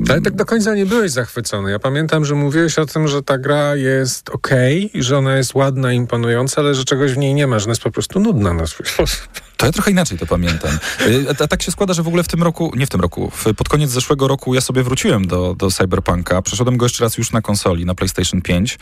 [0.10, 1.72] Ale tak do końca nie byłeś zachwycony.
[1.72, 4.50] Ja pamiętam, że mówiłeś o tym, że ta gra jest ok,
[4.94, 7.82] że ona jest ładna, imponująca, ale że czegoś w niej nie ma, że ona jest
[7.82, 9.30] po prostu nudna na swój sposób.
[9.62, 10.72] To ja trochę inaczej to pamiętam.
[11.02, 13.32] Y, a, tak się składa, że w ogóle w tym roku, nie w tym roku,
[13.58, 16.42] pod koniec zeszłego roku ja sobie wróciłem do, do Cyberpunka.
[16.42, 18.80] Przeszedłem go jeszcze raz już na konsoli, na PlayStation 5.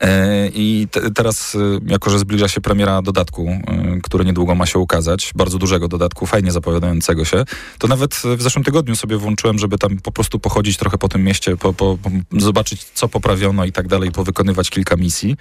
[0.00, 4.66] E, I te, teraz, y, jako że zbliża się premiera dodatku, y, który niedługo ma
[4.66, 7.44] się ukazać, bardzo dużego dodatku, fajnie zapowiadającego się,
[7.78, 11.24] to nawet w zeszłym tygodniu sobie włączyłem, żeby tam po prostu pochodzić trochę po tym
[11.24, 15.36] mieście, po, po, po zobaczyć, co poprawiono i tak dalej, powykonywać kilka misji.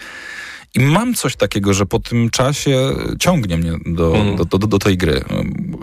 [0.75, 4.35] I mam coś takiego, że po tym czasie ciągnie mnie do, mm.
[4.35, 5.23] do, do, do, tej gry.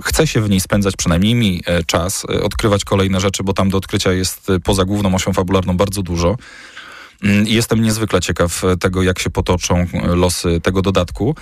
[0.03, 3.71] Chcę się w niej spędzać przynajmniej mi e, czas, e, odkrywać kolejne rzeczy, bo tam
[3.71, 6.37] do odkrycia jest e, poza główną osią fabularną bardzo dużo.
[7.23, 11.35] Mm, I jestem niezwykle ciekaw tego, jak się potoczą losy tego dodatku.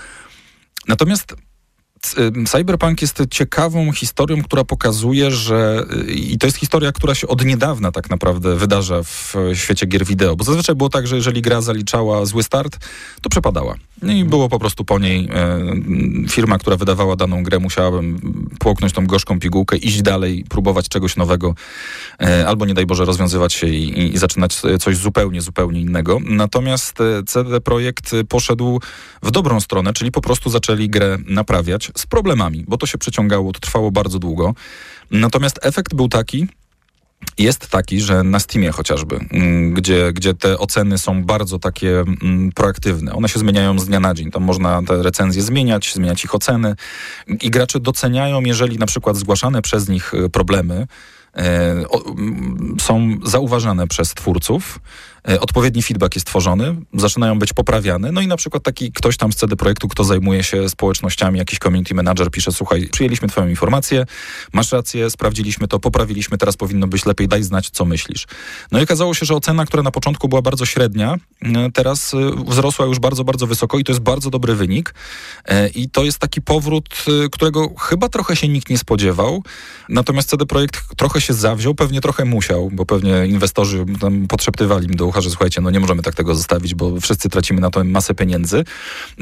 [0.87, 1.35] Natomiast
[2.47, 7.91] Cyberpunk jest ciekawą historią, która pokazuje, że i to jest historia, która się od niedawna
[7.91, 12.25] tak naprawdę wydarza w świecie gier wideo, bo zazwyczaj było tak, że jeżeli gra zaliczała
[12.25, 12.77] zły start,
[13.21, 13.75] to przepadała.
[14.01, 18.01] No i było po prostu po niej e, firma, która wydawała daną grę, musiała
[18.59, 21.55] połknąć tą gorzką pigułkę, iść dalej, próbować czegoś nowego,
[22.21, 26.19] e, albo nie daj Boże rozwiązywać się i, i zaczynać coś zupełnie, zupełnie innego.
[26.23, 28.79] Natomiast e, CD Projekt poszedł
[29.23, 33.53] w dobrą stronę, czyli po prostu zaczęli grę naprawiać z problemami, bo to się przeciągało,
[33.53, 34.53] to trwało bardzo długo.
[35.11, 36.47] Natomiast efekt był taki,
[37.37, 42.51] jest taki, że na Steamie chociażby, mm, gdzie, gdzie te oceny są bardzo takie mm,
[42.55, 44.31] proaktywne, one się zmieniają z dnia na dzień.
[44.31, 46.75] Tam można te recenzje zmieniać, zmieniać ich oceny
[47.41, 50.87] i gracze doceniają, jeżeli na przykład zgłaszane przez nich y, problemy
[51.89, 52.15] o,
[52.81, 54.79] są zauważane przez twórców,
[55.39, 59.35] odpowiedni feedback jest tworzony, zaczynają być poprawiane, no i na przykład taki ktoś tam z
[59.35, 64.05] CD Projektu, kto zajmuje się społecznościami, jakiś community manager pisze, słuchaj, przyjęliśmy twoją informację,
[64.53, 68.27] masz rację, sprawdziliśmy to, poprawiliśmy, teraz powinno być lepiej, daj znać, co myślisz.
[68.71, 72.17] No i okazało się, że ocena, która na początku była bardzo średnia, e, teraz e,
[72.47, 74.93] wzrosła już bardzo, bardzo wysoko i to jest bardzo dobry wynik.
[75.75, 79.43] I to jest taki powrót, którego chyba trochę się nikt nie spodziewał,
[79.89, 85.06] natomiast CD Projekt trochę się zawziął, pewnie trochę musiał, bo pewnie inwestorzy tam podszeptywali do
[85.07, 88.13] ucha, że słuchajcie, no nie możemy tak tego zostawić, bo wszyscy tracimy na to masę
[88.13, 88.63] pieniędzy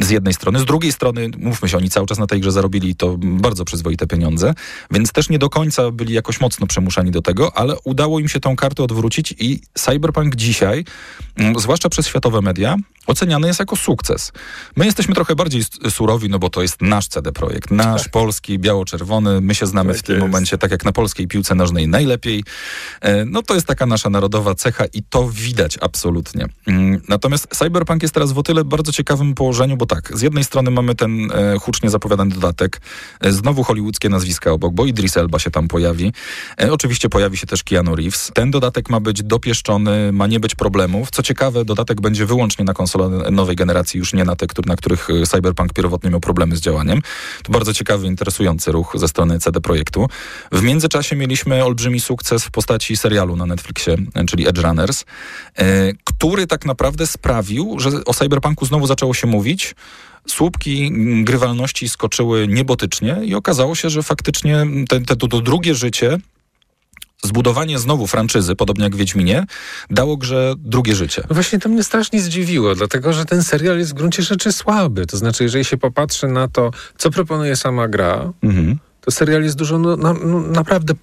[0.01, 0.59] z jednej strony.
[0.59, 4.07] Z drugiej strony, mówmy się, oni cały czas na tej grze zarobili to bardzo przyzwoite
[4.07, 4.53] pieniądze,
[4.91, 8.39] więc też nie do końca byli jakoś mocno przymuszani do tego, ale udało im się
[8.39, 10.85] tą kartę odwrócić i Cyberpunk dzisiaj,
[11.35, 12.75] mm, zwłaszcza przez światowe media,
[13.07, 14.31] oceniany jest jako sukces.
[14.75, 18.11] My jesteśmy trochę bardziej surowi, no bo to jest nasz CD Projekt, nasz tak.
[18.11, 19.41] polski, biało-czerwony.
[19.41, 20.27] My się znamy tak w tym jest.
[20.27, 22.43] momencie, tak jak na polskiej piłce nożnej najlepiej.
[23.01, 26.45] E, no to jest taka nasza narodowa cecha i to widać absolutnie.
[26.67, 30.43] Mm, natomiast Cyberpunk jest teraz w o tyle bardzo ciekawym położeniu, bo tak, z jednej
[30.43, 32.81] strony mamy ten e, hucznie zapowiadany dodatek,
[33.19, 36.13] e, znowu hollywoodzkie nazwiska obok, bo Idris Elba się tam pojawi.
[36.71, 38.31] Oczywiście pojawi się też Keanu Reeves.
[38.33, 41.11] Ten dodatek ma być dopieszczony, ma nie być problemów.
[41.11, 45.07] Co ciekawe, dodatek będzie wyłącznie na konsolę nowej generacji, już nie na te, na których
[45.27, 47.01] Cyberpunk pierwotnie miał problemy z działaniem.
[47.43, 50.07] To bardzo ciekawy, interesujący ruch ze strony CD Projektu.
[50.51, 55.05] W międzyczasie mieliśmy olbrzymi sukces w postaci serialu na Netflixie, czyli Edge Runners,
[55.55, 55.64] e,
[56.03, 59.75] który tak naprawdę sprawił, że o Cyberpunku znowu zaczęło się mówić.
[60.27, 60.91] Słupki
[61.23, 66.17] grywalności skoczyły niebotycznie i okazało się, że faktycznie te, te, to, to drugie życie
[67.23, 69.45] zbudowanie znowu franczyzy, podobnie jak w Wiedźminie,
[69.89, 71.23] dało grze drugie życie.
[71.29, 75.05] No właśnie to mnie strasznie zdziwiło, dlatego że ten serial jest w gruncie rzeczy słaby.
[75.05, 78.77] To znaczy, jeżeli się popatrzy na to, co proponuje sama gra, mhm.
[79.01, 80.93] to serial jest dużo no, no, naprawdę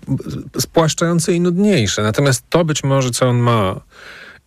[0.60, 2.02] spłaszczający i nudniejszy.
[2.02, 3.80] Natomiast to być może, co on ma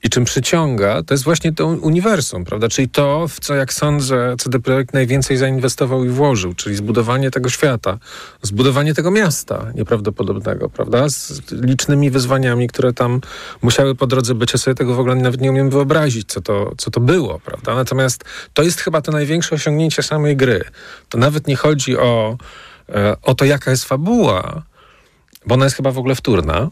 [0.06, 2.70] i czym przyciąga, to jest właśnie to uniwersum, prawda?
[2.70, 7.50] Czyli to, w co jak sądzę, CD Projekt najwięcej zainwestował i włożył, czyli zbudowanie tego
[7.50, 7.98] świata,
[8.42, 11.10] zbudowanie tego miasta nieprawdopodobnego, prawda?
[11.10, 13.22] Z licznymi wyzwaniami, które tam
[13.62, 14.54] musiały po drodze być.
[14.54, 17.76] Ja sobie tego w ogóle nawet nie umiem wyobrazić, co to, co to było, prawda?
[17.76, 20.64] Natomiast to jest chyba to największe osiągnięcie samej gry.
[21.10, 22.38] To nawet nie chodzi o,
[22.90, 24.64] e, o to, jaka jest fabuła,
[25.46, 26.70] bo ona jest chyba w ogóle wtórna,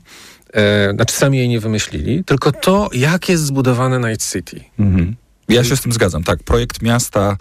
[0.54, 4.62] e, znaczy sami jej nie wymyślili, tylko to, jak jest zbudowane Night City.
[4.80, 5.16] Mhm.
[5.50, 6.44] Ja się z tym zgadzam, tak.
[6.44, 7.38] Projekt miasta,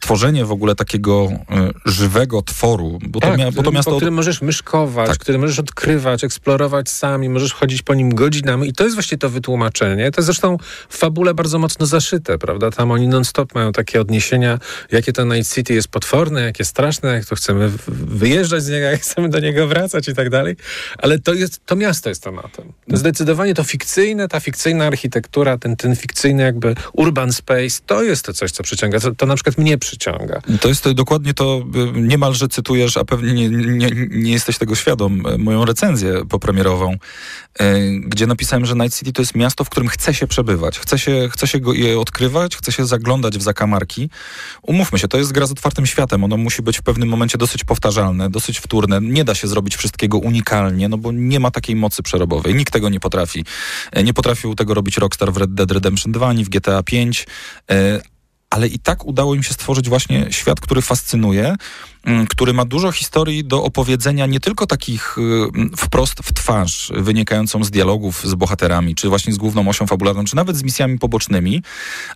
[0.00, 3.90] stworzenie w ogóle takiego y, żywego tworu, bo, tak, to, mia, bo to miasto...
[3.90, 5.18] Po którym możesz myszkować, tak.
[5.18, 9.30] który możesz odkrywać, eksplorować sami, możesz chodzić po nim godzinami i to jest właśnie to
[9.30, 10.10] wytłumaczenie.
[10.10, 10.56] To jest zresztą
[10.88, 12.70] w fabule bardzo mocno zaszyte, prawda?
[12.70, 14.58] Tam oni non-stop mają takie odniesienia,
[14.92, 19.00] jakie to Night City jest potworne, jakie straszne, jak to chcemy wyjeżdżać z niego, jak
[19.00, 20.56] chcemy do niego wracać i tak dalej.
[20.98, 22.72] Ale to, jest, to miasto jest tematem.
[22.88, 28.32] Zdecydowanie to fikcyjne, ta fikcyjna architektura, ten, ten fikcyjny jakby urban space, to jest to
[28.32, 29.00] coś, co przyciąga.
[29.00, 30.40] To, to na przykład mnie przyciąga.
[30.60, 31.62] To jest dokładnie to,
[31.96, 36.92] y, niemalże cytujesz, a pewnie nie, nie, nie jesteś tego świadom, y, moją recenzję popremierową,
[36.92, 36.96] y,
[38.04, 41.28] gdzie napisałem, że Night City to jest miasto, w którym chce się przebywać, chce się,
[41.32, 44.10] chce się go, je odkrywać, chce się zaglądać w zakamarki.
[44.62, 47.64] Umówmy się, to jest gra z otwartym światem, ono musi być w pewnym momencie dosyć
[47.64, 49.00] powtarzalne, dosyć wtórne.
[49.02, 52.54] Nie da się zrobić wszystkiego unikalnie, no bo nie ma takiej mocy przerobowej.
[52.54, 53.44] Nikt tego nie potrafi.
[54.04, 57.26] Nie potrafił tego robić Rockstar w Red Dead Redemption 2, ani w GTA 5,
[57.70, 58.00] E,
[58.50, 61.56] ale i tak udało im się stworzyć właśnie świat, który fascynuje,
[62.28, 67.70] który ma dużo historii do opowiedzenia, nie tylko takich y, wprost w twarz, wynikającą z
[67.70, 71.62] dialogów z bohaterami, czy właśnie z główną osią fabularną, czy nawet z misjami pobocznymi,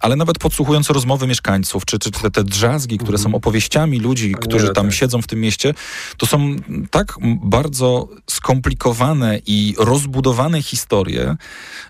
[0.01, 3.35] ale nawet podsłuchując rozmowy mieszkańców, czy, czy te, te drzazgi, które są mhm.
[3.35, 5.75] opowieściami ludzi, którzy tam siedzą w tym mieście,
[6.17, 6.57] to są
[6.91, 11.37] tak bardzo skomplikowane i rozbudowane historie,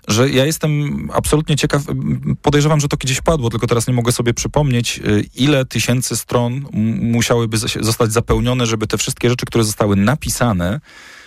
[0.07, 1.81] że ja jestem absolutnie ciekaw,
[2.41, 6.65] podejrzewam, że to gdzieś padło, tylko teraz nie mogę sobie przypomnieć, y, ile tysięcy stron
[7.01, 10.79] musiałyby zostać zapełnione, żeby te wszystkie rzeczy, które zostały napisane,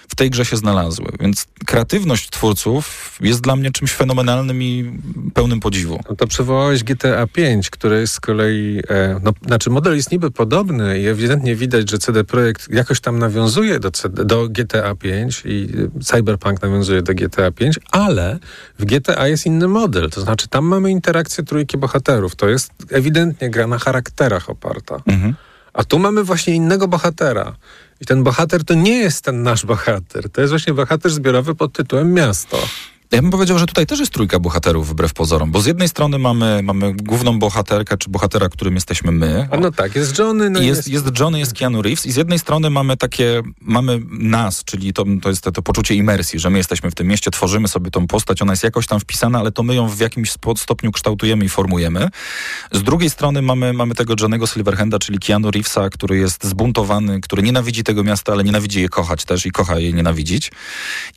[0.09, 1.07] w tej grze się znalazły.
[1.21, 4.93] Więc kreatywność twórców jest dla mnie czymś fenomenalnym i
[5.35, 6.01] pełnym podziwu.
[6.11, 10.31] No to przywołałeś GTA 5, które jest z kolei, e, no, znaczy model jest niby
[10.31, 15.43] podobny i ewidentnie widać, że CD Projekt jakoś tam nawiązuje do, CD, do GTA 5
[15.45, 15.69] i
[16.05, 18.39] Cyberpunk nawiązuje do GTA 5, ale
[18.79, 22.37] w GTA jest inny model, to znaczy tam mamy interakcję trójki bohaterów.
[22.37, 24.97] To jest ewidentnie gra na charakterach oparta.
[25.07, 25.35] Mhm.
[25.73, 27.57] A tu mamy właśnie innego bohatera.
[28.01, 30.31] I ten bohater to nie jest ten nasz bohater.
[30.31, 32.59] To jest właśnie bohater zbiorowy pod tytułem Miasto.
[33.13, 36.19] Ja bym powiedział, że tutaj też jest trójka bohaterów wbrew pozorom, bo z jednej strony
[36.19, 39.49] mamy, mamy główną bohaterkę, czy bohatera, którym jesteśmy my.
[39.51, 40.51] A no tak, jest Johnny.
[40.51, 41.07] No jest, jest...
[41.07, 45.05] jest Johnny, jest Keanu Reeves i z jednej strony mamy takie, mamy nas, czyli to,
[45.23, 48.07] to jest to, to poczucie imersji, że my jesteśmy w tym mieście, tworzymy sobie tą
[48.07, 51.49] postać, ona jest jakoś tam wpisana, ale to my ją w jakimś stopniu kształtujemy i
[51.49, 52.09] formujemy.
[52.73, 57.43] Z drugiej strony mamy, mamy tego Johnnego Silverhanda, czyli Keanu Reevesa, który jest zbuntowany, który
[57.43, 60.53] nienawidzi tego miasta, ale nienawidzi je kochać też i kocha je nienawidzić.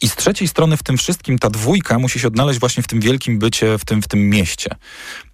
[0.01, 2.88] I z trzeciej strony w tym wszystkim ta dwójka dwójka musi się odnaleźć właśnie w
[2.88, 4.76] tym wielkim bycie, w tym, w tym mieście.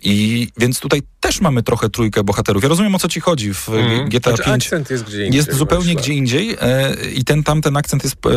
[0.02, 2.64] I więc tutaj też mamy trochę trójkę bohaterów.
[2.64, 4.10] Ja rozumiem o co ci chodzi w mm.
[4.10, 4.66] GTA znaczy, 5.
[4.66, 5.38] Akcent jest gdzie indziej.
[5.38, 8.30] Jest zupełnie gdzie indziej e, i ten tamten akcent jest e,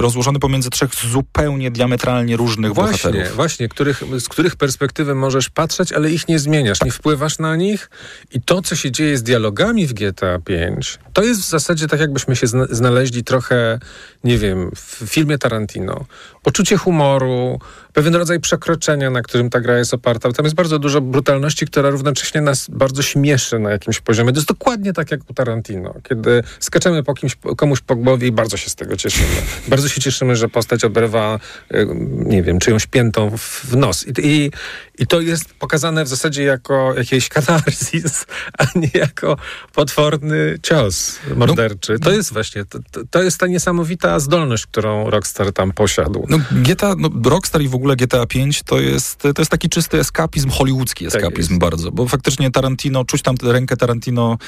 [0.00, 3.36] rozłożony pomiędzy trzech zupełnie diametralnie różnych właśnie, bohaterów.
[3.36, 7.90] Właśnie, których, z których perspektywy możesz patrzeć, ale ich nie zmieniasz, nie wpływasz na nich
[8.32, 12.00] i to, co się dzieje z dialogami w GTA 5, to jest w zasadzie tak,
[12.00, 13.78] jakbyśmy się znaleźli trochę,
[14.24, 16.04] nie wiem, w filmie Tarantino.
[16.42, 17.60] Poczucie humoru,
[17.98, 20.32] pewien rodzaj przekroczenia, na którym ta gra jest oparta.
[20.32, 24.32] Tam jest bardzo dużo brutalności, która równocześnie nas bardzo śmieszy na jakimś poziomie.
[24.32, 28.32] To jest dokładnie tak jak u Tarantino, kiedy skaczemy po kimś, komuś po głowie i
[28.32, 29.28] bardzo się z tego cieszymy.
[29.68, 31.38] bardzo się cieszymy, że postać oberwa,
[31.74, 34.06] y, nie wiem, czyjąś piętą w nos.
[34.06, 34.50] I, i,
[34.98, 38.26] i to jest pokazane w zasadzie jako jakiś katarzis,
[38.58, 39.36] a nie jako
[39.74, 41.92] potworny cios morderczy.
[41.92, 42.78] No, to jest właśnie, to,
[43.10, 46.26] to jest ta niesamowita zdolność, którą Rockstar tam posiadł.
[46.28, 49.98] No, GTA, no, Rockstar i w ogóle GTA 5 to jest, to jest taki czysty
[49.98, 54.38] eskapizm, hollywoodzki tak eskapizm tak bardzo, bo faktycznie Tarantino, czuć tam rękę Tarantino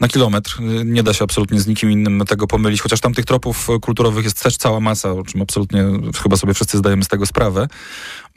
[0.00, 0.58] na kilometr.
[0.84, 4.42] Nie da się absolutnie z nikim innym tego pomylić, chociaż tam tych tropów kulturowych jest
[4.42, 5.84] też cała masa, o czym absolutnie
[6.22, 7.68] chyba sobie wszyscy zdajemy z tego sprawę.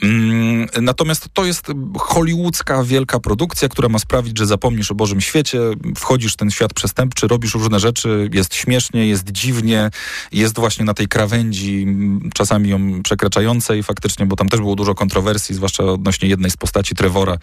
[0.02, 5.60] Mm, natomiast to jest hollywoodzka wielka produkcja, która ma sprawić, że zapomnisz o Bożym świecie,
[5.96, 9.90] wchodzisz w ten świat przestępczy, robisz różne rzeczy, jest śmiesznie, jest dziwnie,
[10.32, 11.88] jest właśnie na tej krawędzi,
[12.34, 16.96] czasami ją przekraczającej faktycznie, bo tam też było dużo kontrowersji, zwłaszcza odnośnie jednej z postaci
[16.96, 17.38] Trevora,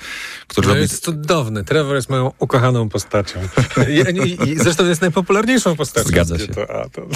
[0.47, 0.83] który no robi...
[0.83, 1.65] jest cudowny.
[1.65, 3.41] Trevor jest moją ukochaną postacią.
[3.89, 6.09] I, i, i zresztą jest najpopularniejszą postacią.
[6.09, 6.49] Zgadza się.
[6.49, 7.07] To, a, to...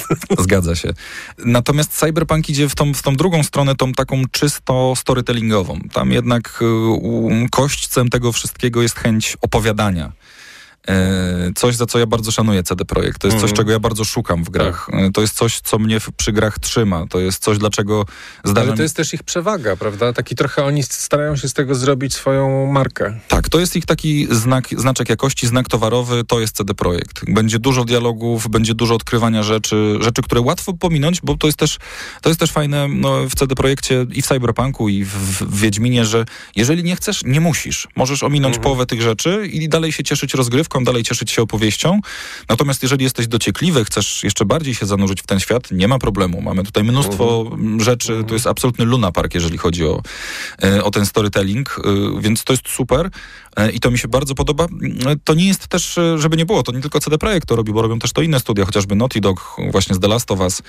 [0.42, 0.94] Zgadza się.
[1.38, 5.80] Natomiast Cyberpunk idzie w tą, w tą drugą stronę, tą taką czysto storytelling storytellingową.
[5.92, 10.12] Tam jednak y, kośćcem tego wszystkiego jest chęć opowiadania.
[10.90, 13.20] E, coś, za co ja bardzo szanuję CD Projekt.
[13.20, 14.88] To jest coś, czego ja bardzo szukam w grach.
[14.90, 15.00] Tak.
[15.00, 17.06] E, to jest coś, co mnie przy grach trzyma.
[17.06, 18.06] To jest coś, dlaczego
[18.44, 20.12] zdarza Ale to jest też ich przewaga, prawda?
[20.12, 23.18] Taki trochę oni starają się z tego zrobić swoją markę.
[23.28, 27.20] Tak, to jest ich taki znak, znaczek jakości, znak towarowy, to jest CD Projekt.
[27.28, 31.78] Będzie dużo dialogów, będzie dużo odkrywania rzeczy, rzeczy, które łatwo pominąć, bo to jest też,
[32.22, 36.04] to jest też fajne no, w CD Projekcie i w Cyberpunku i w, w Wiedźminie,
[36.04, 36.24] że
[36.56, 37.88] jeżeli nie chcesz, nie musisz.
[37.96, 38.62] Możesz ominąć mm.
[38.62, 42.00] połowę tych rzeczy i dalej się cieszyć rozgrywką, dalej cieszyć się opowieścią.
[42.48, 46.40] Natomiast jeżeli jesteś dociekliwy, chcesz jeszcze bardziej się zanurzyć w ten świat, nie ma problemu.
[46.42, 47.80] Mamy tutaj mnóstwo mhm.
[47.80, 48.24] rzeczy.
[48.28, 50.02] To jest absolutny Luna Park, jeżeli chodzi o,
[50.62, 53.10] e, o ten storytelling, e, więc to jest super.
[53.56, 54.64] E, i to mi się bardzo podoba.
[54.64, 57.56] E, to nie jest też, e, żeby nie było, to nie tylko CD Projekt to
[57.56, 60.40] robi, bo robią też to inne studia, chociażby Naughty Dog właśnie z The Last of
[60.40, 60.62] Us,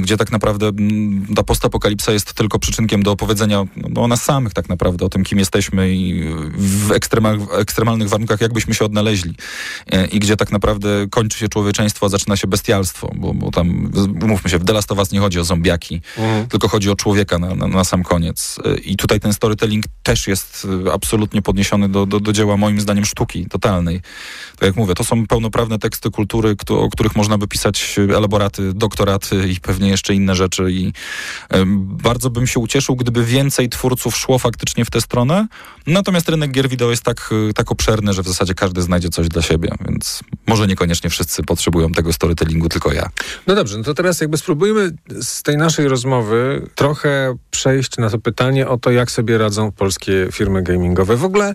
[0.00, 0.70] gdzie tak naprawdę
[1.36, 5.24] ta postapokalipsa jest tylko przyczynkiem do opowiedzenia no, o nas samych tak naprawdę, o tym,
[5.24, 6.24] kim jesteśmy i
[6.56, 9.34] w ekstremal, ekstremalnych warunkach jakbyśmy się odnaleźli
[10.12, 13.92] i gdzie tak naprawdę kończy się człowieczeństwo, a zaczyna się bestialstwo, bo, bo tam,
[14.22, 16.46] umówmy się, w The Last of Us nie chodzi o zombiaki, mhm.
[16.46, 18.56] tylko chodzi o człowieka na, na, na sam koniec.
[18.84, 23.04] I tutaj ten storytelling też jest absolutnie podniesiony do do, do, do dzieła moim zdaniem
[23.04, 24.00] sztuki totalnej.
[24.52, 28.72] Tak jak mówię, to są pełnoprawne teksty kultury, kto, o których można by pisać elaboraty,
[28.74, 30.92] doktoraty i pewnie jeszcze inne rzeczy i y,
[31.86, 35.46] bardzo bym się ucieszył, gdyby więcej twórców szło faktycznie w tę stronę.
[35.86, 39.42] Natomiast rynek gier wideo jest tak, tak obszerny, że w zasadzie każdy znajdzie coś dla
[39.42, 43.08] siebie, więc może niekoniecznie wszyscy potrzebują tego storytellingu, tylko ja.
[43.46, 48.18] No dobrze, no to teraz jakby spróbujmy z tej naszej rozmowy trochę przejść na to
[48.18, 51.16] pytanie o to, jak sobie radzą polskie firmy gamingowe.
[51.16, 51.54] W ogóle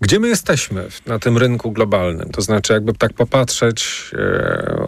[0.00, 2.30] gdzie my jesteśmy na tym rynku globalnym?
[2.30, 4.86] To znaczy, jakby tak popatrzeć, e,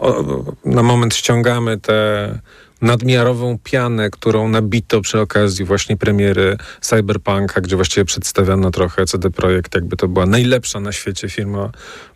[0.65, 2.39] na moment ściągamy tę
[2.83, 9.75] nadmiarową pianę, którą nabito przy okazji właśnie premiery Cyberpunka, gdzie właściwie przedstawiono trochę CD Projekt,
[9.75, 11.71] jakby to była najlepsza na świecie firma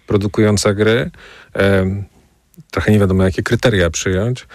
[0.07, 1.11] produkująca gry.
[1.57, 1.87] E,
[2.71, 4.47] trochę nie wiadomo, jakie kryteria przyjąć.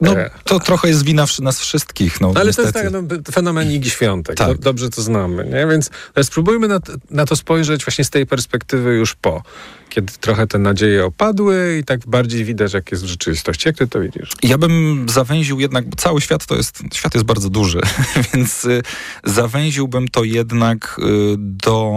[0.00, 2.20] No, e, to trochę jest wina nas wszystkich.
[2.20, 2.72] No, ale niestety.
[2.72, 4.36] to jest tak, no, fenomen Igi Świątek.
[4.36, 4.58] Tak.
[4.58, 5.44] dobrze to znamy.
[5.44, 5.66] Nie?
[5.66, 5.90] Więc
[6.22, 9.42] spróbujmy na, na to spojrzeć właśnie z tej perspektywy już po
[9.90, 13.68] kiedy trochę te nadzieje opadły i tak bardziej widać, jak jest w rzeczywistości.
[13.68, 14.30] Jak ty to widzisz?
[14.42, 17.80] Ja bym zawęził jednak, bo cały świat to jest, świat jest bardzo duży,
[18.34, 18.82] więc y,
[19.24, 21.92] zawęziłbym to jednak y, do,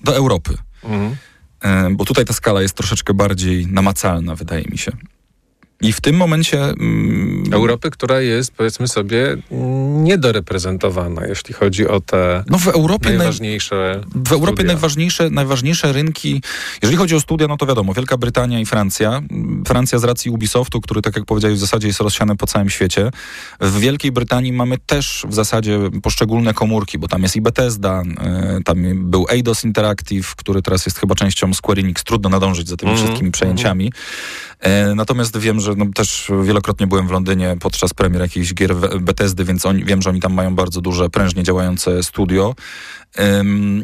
[0.00, 0.54] do Europy.
[0.84, 1.16] Mhm.
[1.90, 4.92] Y, bo tutaj ta skala jest troszeczkę bardziej namacalna, wydaje mi się.
[5.80, 6.62] I w tym momencie.
[6.62, 9.36] Mm, Europy, która jest, powiedzmy sobie,
[10.02, 14.00] niedoreprezentowana, jeśli chodzi o te no w Europie najważniejsze.
[14.14, 16.42] w Europie najważniejsze, najważniejsze rynki,
[16.82, 19.22] jeżeli chodzi o studia, no to wiadomo, Wielka Brytania i Francja.
[19.66, 23.10] Francja z racji Ubisoftu, który, tak jak powiedziałeś, w zasadzie jest rozsiany po całym świecie.
[23.60, 28.02] W Wielkiej Brytanii mamy też w zasadzie poszczególne komórki, bo tam jest i Bethesda,
[28.60, 32.04] y, tam był Eidos Interactive, który teraz jest chyba częścią Square Enix.
[32.04, 33.04] Trudno nadążyć za tymi mm -hmm.
[33.04, 33.86] wszystkimi przejęciami.
[33.86, 33.90] E,
[34.94, 39.66] natomiast wiem, że no, też wielokrotnie byłem w Londynie podczas premier jakichś gier Bethesdy, więc
[39.66, 42.54] on, wiem, że oni tam mają bardzo duże, prężnie działające studio.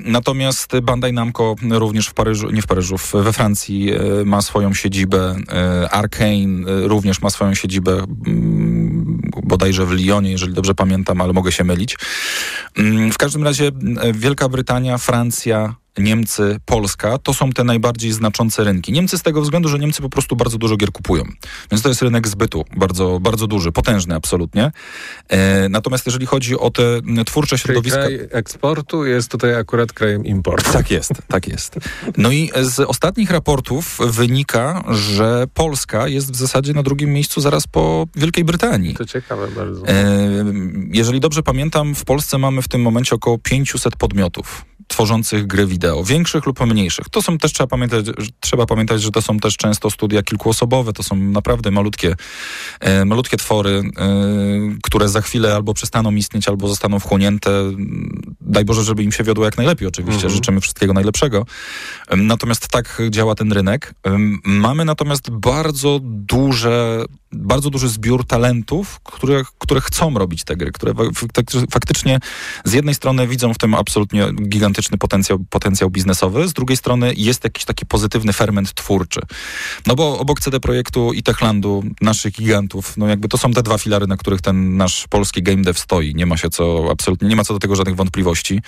[0.04, 5.36] Natomiast Bandai Namco również w Paryżu, nie w Paryżu, we Francji e, ma swoją siedzibę.
[5.52, 8.04] E, Arkane również ma swoją siedzibę
[9.42, 11.96] bodajże w Lyonie, jeżeli dobrze pamiętam, ale mogę się mylić.
[13.12, 13.70] W każdym razie
[14.14, 18.92] Wielka Brytania, Francja, Niemcy, Polska to są te najbardziej znaczące rynki.
[18.92, 21.24] Niemcy z tego względu, że Niemcy po prostu bardzo dużo gier kupują.
[21.70, 24.72] Więc to jest rynek zbytu, bardzo, bardzo duży, potężny absolutnie.
[25.28, 26.82] E, natomiast jeżeli chodzi o te
[27.26, 27.98] twórcze środowiska...
[27.98, 30.72] Kraj eksportu jest tutaj akurat krajem importu.
[30.72, 31.78] Tak jest, tak jest.
[32.16, 37.66] No i z ostatnich raportów wynika, że Polska jest w zasadzie na drugim miejscu zaraz
[37.66, 38.94] po Wielkiej Brytanii.
[38.94, 39.86] To ciekawe bardzo.
[39.86, 40.44] E,
[40.92, 46.04] jeżeli dobrze pamiętam, w Polsce mamy w tym momencie około 500 podmiotów tworzących gry wideo,
[46.04, 47.08] większych lub mniejszych.
[47.08, 48.06] To są też, trzeba pamiętać,
[48.40, 52.16] trzeba pamiętać, że to są też często studia kilkuosobowe, to są naprawdę malutkie,
[52.80, 54.08] e, malutkie twory, e,
[54.82, 57.50] które za chwilę albo przestaną istnieć, albo zostaną wchłonięte.
[58.40, 60.34] Daj Boże, żeby im się wiodło jak najlepiej oczywiście, mhm.
[60.34, 61.46] życzymy wszystkiego najlepszego.
[62.16, 63.94] Natomiast tak działa ten rynek.
[64.44, 70.94] Mamy natomiast bardzo duże bardzo duży zbiór talentów, które, które chcą robić te gry, które
[71.70, 72.18] faktycznie
[72.64, 74.26] z jednej strony widzą w tym absolutnie
[74.88, 79.20] potencjał, potencjał biznesowy, z drugiej strony jest jakiś taki pozytywny ferment twórczy.
[79.86, 83.78] No bo obok CD Projektu i Techlandu, naszych gigantów, no jakby to są te dwa
[83.78, 86.14] filary, na których ten nasz polski game dev stoi.
[86.14, 88.60] Nie ma się co, absolutnie, nie ma co do tego żadnych wątpliwości.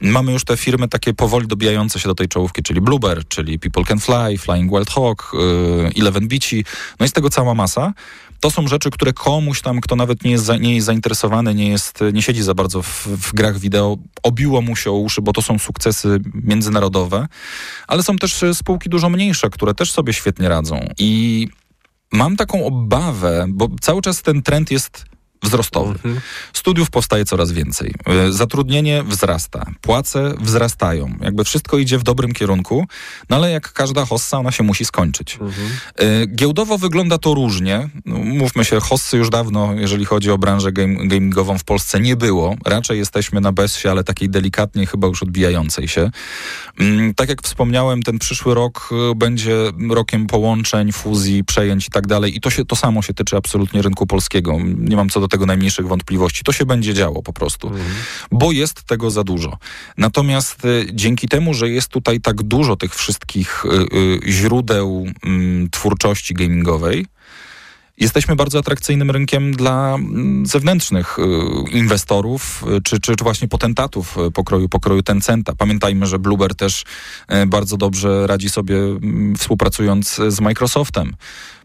[0.00, 3.84] Mamy już te firmy takie powoli dobijające się do tej czołówki, czyli Bluebird, czyli People
[3.84, 6.64] Can Fly, Flying Wild Hawk, yy, Eleven Beachy,
[7.00, 7.92] no i z tego cała masa.
[8.40, 11.68] To są rzeczy, które komuś tam, kto nawet nie jest, za, nie jest zainteresowany, nie,
[11.68, 15.32] jest, nie siedzi za bardzo w, w grach wideo, obiło mu się o uszy, bo
[15.32, 17.28] to są sukcesy międzynarodowe,
[17.88, 20.88] ale są też spółki dużo mniejsze, które też sobie świetnie radzą.
[20.98, 21.48] I
[22.12, 25.09] mam taką obawę, bo cały czas ten trend jest
[25.42, 25.90] wzrostowy.
[25.90, 26.20] Mhm.
[26.52, 27.94] Studiów powstaje coraz więcej.
[28.06, 29.66] E, zatrudnienie wzrasta.
[29.80, 31.14] Płace wzrastają.
[31.20, 32.86] Jakby wszystko idzie w dobrym kierunku,
[33.30, 35.38] no ale jak każda hossa, ona się musi skończyć.
[35.40, 35.68] Mhm.
[35.96, 37.88] E, giełdowo wygląda to różnie.
[38.06, 42.16] No, mówmy się, hossy już dawno, jeżeli chodzi o branżę game, gamingową w Polsce, nie
[42.16, 42.56] było.
[42.66, 46.10] Raczej jesteśmy na bezsie, ale takiej delikatnie chyba już odbijającej się.
[46.80, 49.56] Mm, tak jak wspomniałem, ten przyszły rok e, będzie
[49.90, 52.36] rokiem połączeń, fuzji, przejęć i tak dalej.
[52.36, 54.58] I to, się, to samo się tyczy absolutnie rynku polskiego.
[54.78, 56.42] Nie mam co do tego najmniejszych wątpliwości.
[56.44, 57.86] To się będzie działo po prostu, mhm.
[58.32, 59.58] bo jest tego za dużo.
[59.96, 65.70] Natomiast y, dzięki temu, że jest tutaj tak dużo tych wszystkich y, y, źródeł mm,
[65.70, 67.06] twórczości gamingowej,
[67.98, 71.16] jesteśmy bardzo atrakcyjnym rynkiem dla mm, zewnętrznych
[71.70, 75.52] inwestorów, czy, czy, czy właśnie potentatów pokroju, pokroju Tencenta.
[75.58, 76.84] Pamiętajmy, że Bluebird też
[77.46, 81.16] bardzo dobrze radzi sobie mm, współpracując z Microsoftem.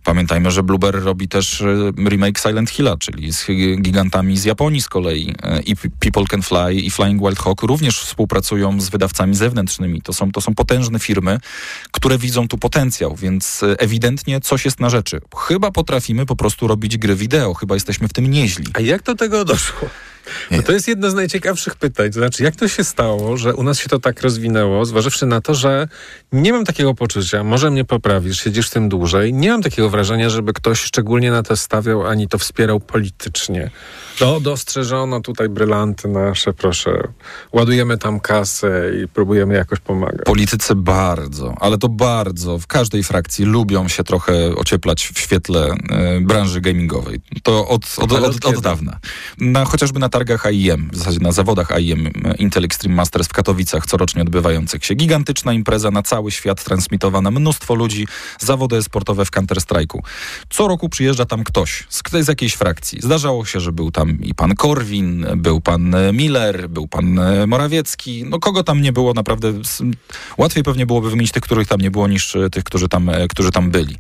[0.06, 3.45] Pamiętajmy, że Blueberry robi też e, remake Silent Hilla, czyli z
[3.82, 5.34] gigantami z Japonii z kolei.
[5.43, 10.01] E, I People Can Fly i Flying Wild Hawk również współpracują z wydawcami zewnętrznymi.
[10.01, 11.39] To są, to są potężne firmy,
[11.91, 15.22] które widzą tu potencjał, więc e, ewidentnie coś jest na rzeczy.
[15.38, 18.66] Chyba potrafimy po prostu robić gry wideo, chyba jesteśmy w tym nieźli.
[18.74, 19.89] A jak do tego doszło?
[20.51, 22.07] No to jest jedno z najciekawszych pytań.
[22.11, 25.41] To znaczy, jak to się stało, że u nas się to tak rozwinęło, zważywszy na
[25.41, 25.88] to, że
[26.32, 30.30] nie mam takiego poczucia, może mnie poprawisz, siedzisz w tym dłużej, nie mam takiego wrażenia,
[30.30, 33.71] żeby ktoś szczególnie na to stawiał, ani to wspierał politycznie.
[34.21, 37.07] No, dostrzeżono tutaj brylanty nasze, proszę.
[37.51, 40.26] Ładujemy tam kasę i próbujemy jakoś pomagać.
[40.26, 45.73] Politycy bardzo, ale to bardzo, w każdej frakcji lubią się trochę ocieplać w świetle
[46.17, 47.21] y, branży gamingowej.
[47.43, 48.99] To od, od, od, od dawna.
[49.39, 52.09] Na, chociażby na targach AIM, w zasadzie na zawodach AIM
[52.39, 54.95] Intel Extreme Masters w Katowicach corocznie odbywających się.
[54.95, 58.07] Gigantyczna impreza na cały świat transmitowana, mnóstwo ludzi,
[58.39, 59.99] zawody sportowe w Counter-Strike'u.
[60.49, 62.99] Co roku przyjeżdża tam ktoś z, z jakiejś frakcji.
[63.01, 68.24] Zdarzało się, że był tam i pan Korwin, był pan Miller, był pan Morawiecki.
[68.24, 69.53] No kogo tam nie było, naprawdę
[70.38, 73.72] łatwiej pewnie byłoby wymienić tych, których tam nie było, niż tych, którzy tam, którzy tam
[73.72, 73.95] byli.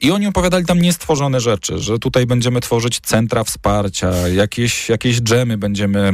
[0.00, 5.53] I oni opowiadali tam niestworzone rzeczy, że tutaj będziemy tworzyć centra wsparcia, jakieś, jakieś dżemy
[5.56, 6.12] będziemy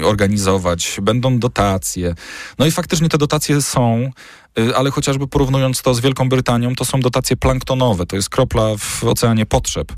[0.00, 2.14] e, organizować, będą dotacje.
[2.58, 4.10] No i faktycznie te dotacje są,
[4.58, 8.76] e, ale chociażby porównując to z Wielką Brytanią, to są dotacje planktonowe, to jest kropla
[8.78, 9.92] w oceanie potrzeb.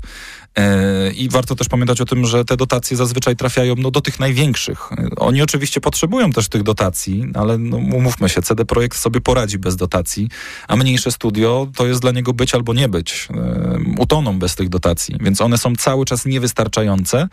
[0.57, 4.19] E, I warto też pamiętać o tym, że te dotacje zazwyczaj trafiają no, do tych
[4.19, 4.89] największych.
[5.17, 9.75] Oni oczywiście potrzebują też tych dotacji, ale no, umówmy się, CD Projekt sobie poradzi bez
[9.75, 10.29] dotacji,
[10.67, 13.27] a mniejsze studio to jest dla niego być albo nie być.
[13.33, 17.27] E, utoną bez tych dotacji, więc one są cały czas niewystarczające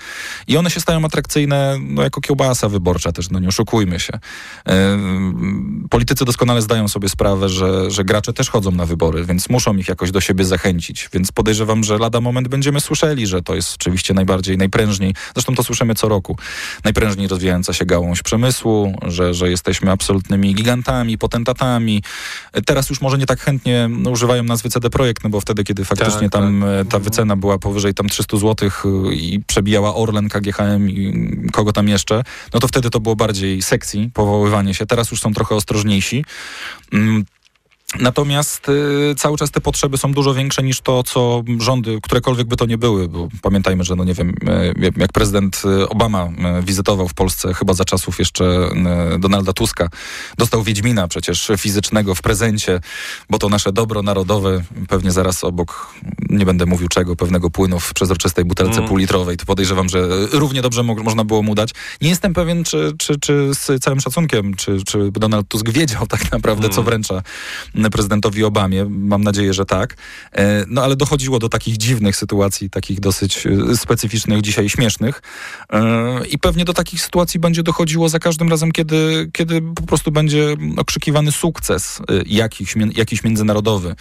[0.49, 4.13] i one się stają atrakcyjne no, jako kiełbasa wyborcza też, no nie oszukujmy się.
[4.69, 4.99] E,
[5.91, 9.89] politycy doskonale zdają sobie sprawę, że, że gracze też chodzą na wybory, więc muszą ich
[9.89, 13.75] jakoś do siebie zachęcić, więc podejrzewam, że lada moment będziemy słyszeli myśleli, że to jest
[13.75, 16.37] oczywiście najbardziej, najprężniej, zresztą to słyszymy co roku,
[16.85, 22.03] najprężniej rozwijająca się gałąź przemysłu, że, że jesteśmy absolutnymi gigantami, potentatami.
[22.67, 25.85] Teraz już może nie tak chętnie no, używają nazwy CD Projekt, no bo wtedy, kiedy
[25.85, 26.89] faktycznie tak, tam tak.
[26.89, 28.71] ta wycena była powyżej tam 300 zł
[29.13, 32.23] i przebijała Orlen, KGHM i kogo tam jeszcze,
[32.55, 34.87] no to wtedy to było bardziej sexy, powoływanie się.
[34.87, 36.25] Teraz już są trochę ostrożniejsi.
[38.01, 42.57] Natomiast y, cały czas te potrzeby są dużo większe niż to, co rządy, którekolwiek by
[42.57, 46.29] to nie były, bo pamiętajmy, że no nie wiem, y, jak prezydent y, Obama
[46.61, 48.69] y, wizytował w Polsce, chyba za czasów jeszcze
[49.15, 49.89] y, Donalda Tuska,
[50.39, 52.81] dostał Wiedźmina przecież fizycznego w prezencie,
[53.31, 55.95] bo to nasze dobro narodowe, pewnie zaraz obok,
[56.31, 58.89] nie będę mówił czego, pewnego płynu w przezroczystej butelce mm.
[58.89, 61.71] półlitrowej, to podejrzewam, że równie dobrze mo można było mu dać.
[62.03, 66.33] Nie jestem pewien, czy, czy, czy z całym szacunkiem, czy, czy Donald Tusk wiedział tak
[66.33, 66.77] naprawdę, mm.
[66.77, 67.23] co wręcza
[67.91, 68.87] prezydentowi Obamie.
[68.89, 69.97] Mam nadzieję, że tak.
[70.33, 75.23] E, no ale dochodziło do takich dziwnych sytuacji, takich dosyć e, specyficznych, dzisiaj śmiesznych.
[75.73, 80.11] E, I pewnie do takich sytuacji będzie dochodziło za każdym razem, kiedy, kiedy po prostu
[80.11, 83.95] będzie okrzykiwany sukces jakiś, jakiś międzynarodowy.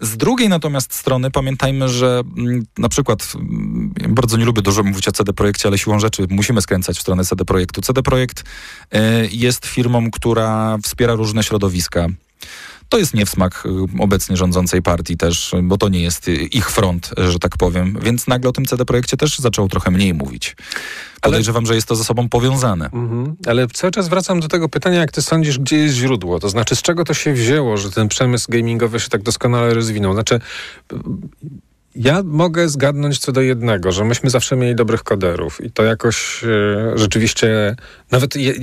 [0.00, 5.08] Z drugiej natomiast strony pamiętajmy, że mm, na przykład mm, bardzo nie lubię dużo mówić
[5.08, 7.82] o CD Projekcie, ale siłą rzeczy musimy skręcać w stronę CD Projektu.
[7.82, 8.44] CD Projekt
[9.30, 12.08] jest firmą, która wspiera różne środowiska.
[12.94, 16.70] To jest nie w smak y, obecnie rządzącej partii też, bo to nie jest ich
[16.70, 17.98] front, że tak powiem.
[18.02, 20.56] Więc nagle o tym CD Projekcie też zaczął trochę mniej mówić.
[21.20, 21.66] Podejrzewam, ale...
[21.66, 22.84] że jest to ze sobą powiązane.
[22.84, 23.36] Mhm.
[23.46, 26.40] Ale cały czas wracam do tego pytania, jak ty sądzisz, gdzie jest źródło?
[26.40, 30.12] To znaczy, z czego to się wzięło, że ten przemysł gamingowy się tak doskonale rozwinął?
[30.12, 30.40] Znaczy,
[31.96, 36.44] ja mogę zgadnąć co do jednego, że myśmy zawsze mieli dobrych koderów i to jakoś
[36.44, 37.76] e, rzeczywiście
[38.10, 38.54] nawet je,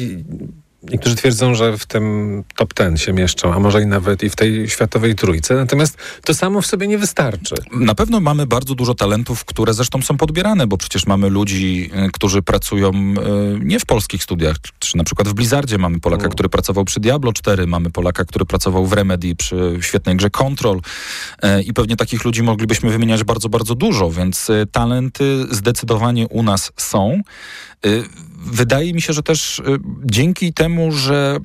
[0.83, 4.35] Niektórzy twierdzą, że w tym top ten się mieszczą, a może i nawet i w
[4.35, 5.55] tej światowej trójce.
[5.55, 7.55] Natomiast to samo w sobie nie wystarczy.
[7.71, 12.11] Na pewno mamy bardzo dużo talentów, które zresztą są podbierane, bo przecież mamy ludzi, y,
[12.11, 16.49] którzy pracują y, nie w polskich studiach, czy na przykład w Blizzardzie mamy Polaka, który
[16.49, 21.61] pracował przy Diablo 4, mamy Polaka, który pracował w Remedy przy świetnej grze Control y,
[21.61, 27.21] i pewnie takich ludzi moglibyśmy wymieniać bardzo, bardzo dużo, więc talenty zdecydowanie u nas są.
[28.37, 29.61] Wydaje mi się, że też
[30.05, 31.39] dzięki temu że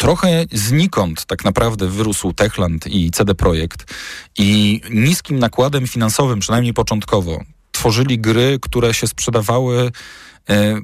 [0.00, 3.94] trochę znikąd tak naprawdę wyrósł Techland i CD Projekt
[4.38, 7.40] i niskim nakładem finansowym, przynajmniej początkowo,
[7.72, 9.90] tworzyli gry, które się sprzedawały.
[10.50, 10.80] E,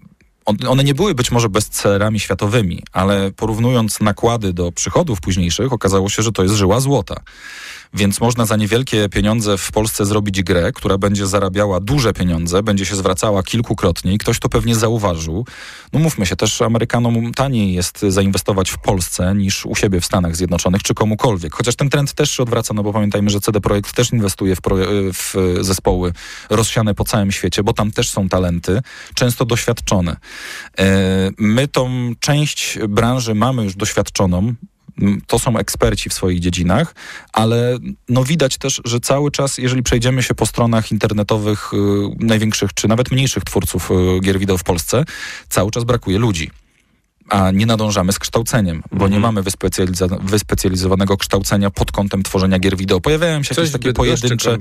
[0.69, 6.23] one nie były być może bestsellerami światowymi, ale porównując nakłady do przychodów późniejszych, okazało się,
[6.23, 7.21] że to jest żyła złota.
[7.97, 12.87] Więc można za niewielkie pieniądze w Polsce zrobić grę, która będzie zarabiała duże pieniądze, będzie
[12.87, 15.47] się zwracała kilkukrotnie i ktoś to pewnie zauważył.
[15.93, 20.37] No mówmy się, też Amerykanom taniej jest zainwestować w Polsce niż u siebie w Stanach
[20.37, 21.55] Zjednoczonych czy komukolwiek.
[21.55, 24.61] Chociaż ten trend też się odwraca, no bo pamiętajmy, że CD Projekt też inwestuje w,
[25.13, 26.13] w zespoły
[26.51, 28.81] rozsiane po całym świecie, bo tam też są talenty,
[29.15, 30.17] często doświadczone.
[30.79, 30.87] E,
[31.39, 34.55] my tą część branży mamy już doświadczoną,
[35.27, 36.95] to są eksperci w swoich dziedzinach,
[37.33, 37.79] ale
[38.09, 41.77] no widać też, że cały czas, jeżeli przejdziemy się po stronach internetowych y,
[42.19, 45.05] największych czy nawet mniejszych twórców y, gier wideo w Polsce,
[45.49, 46.51] cały czas brakuje ludzi
[47.29, 49.13] a nie nadążamy z kształceniem, bo mm -hmm.
[49.13, 53.01] nie mamy wyspecjaliza wyspecjalizowanego kształcenia pod kątem tworzenia gier wideo.
[53.01, 54.59] Pojawiają się Coś jakieś takie pojedyncze...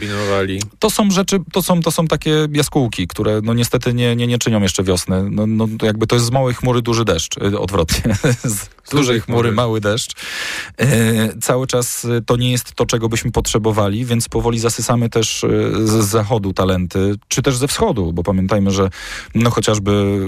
[0.79, 4.37] To są rzeczy, to są, to są takie jaskółki, które no niestety nie, nie, nie
[4.37, 5.29] czynią jeszcze wiosny.
[5.31, 8.15] No, no jakby to jest z małej chmury duży deszcz, y, odwrotnie.
[8.85, 10.11] z dużej chmury mały deszcz.
[10.77, 10.87] E,
[11.41, 15.45] cały czas to nie jest to, czego byśmy potrzebowali, więc powoli zasysamy też
[15.83, 18.89] z zachodu talenty, czy też ze wschodu, bo pamiętajmy, że
[19.35, 20.19] no chociażby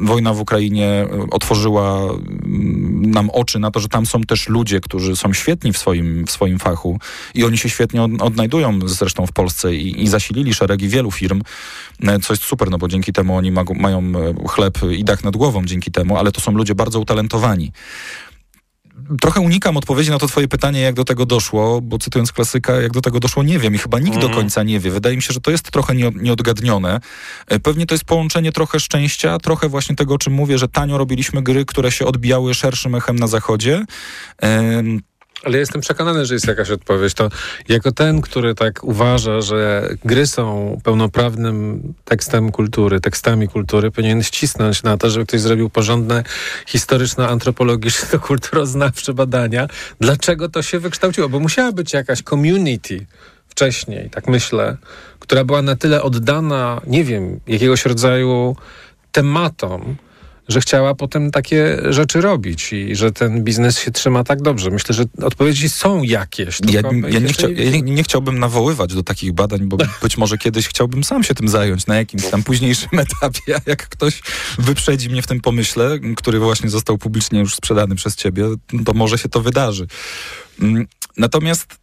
[0.00, 5.16] wojna w Ukrainie otworzyła Mm, nam oczy na to, że tam są też ludzie, którzy
[5.16, 6.98] są świetni w swoim, w swoim fachu
[7.34, 11.42] i oni się świetnie odnajdują zresztą w Polsce i, i zasilili szeregi wielu firm,
[12.02, 15.24] e, co jest super, no bo dzięki temu oni ma, mają e, chleb i dach
[15.24, 17.72] nad głową dzięki temu, ale to są ludzie bardzo utalentowani
[19.20, 22.92] trochę unikam odpowiedzi na to twoje pytanie, jak do tego doszło, bo cytując klasyka, jak
[22.92, 24.20] do tego doszło, nie wiem i chyba nikt mm.
[24.20, 24.42] do mhm.
[24.42, 24.90] końca nie wie.
[24.90, 27.00] Wydaje mi się, że to jest trochę nieodgadnione.
[27.46, 30.98] E, pewnie to jest połączenie trochę szczęścia, trochę właśnie tego, o czym mówię, że tanio
[30.98, 33.84] robiliśmy gry, które się odbijały szerszym echem na zachodzie.
[35.44, 37.14] Ale jestem przekonany, że jest jakaś odpowiedź.
[37.14, 37.28] To
[37.68, 44.82] jako ten, który tak uważa, że gry są pełnoprawnym tekstem kultury, tekstami kultury, powinien ścisnąć
[44.82, 46.24] na to, żeby ktoś zrobił porządne
[46.66, 49.68] historyczno-antropologiczno-kulturoznawcze badania.
[50.00, 51.28] Dlaczego to się wykształciło?
[51.28, 53.06] Bo musiała być jakaś community
[53.48, 54.76] wcześniej, tak myślę,
[55.20, 58.56] która była na tyle oddana, nie wiem, jakiegoś rodzaju
[59.12, 59.96] tematom,
[60.50, 64.70] że chciała potem takie rzeczy robić i że ten biznes się trzyma tak dobrze.
[64.70, 66.58] Myślę, że odpowiedzi są jakieś.
[66.68, 70.38] Ja, ja, nie, chcia, ja nie, nie, chciałbym nawoływać do takich badań, bo być może
[70.38, 74.22] kiedyś chciałbym sam się tym zająć na jakimś tam późniejszym etapie, a jak ktoś
[74.58, 78.44] wyprzedzi mnie w tym pomyśle, który właśnie został publicznie już sprzedany przez ciebie,
[78.84, 79.86] to może się to wydarzy.
[80.60, 80.86] Mm,
[81.16, 81.80] natomiast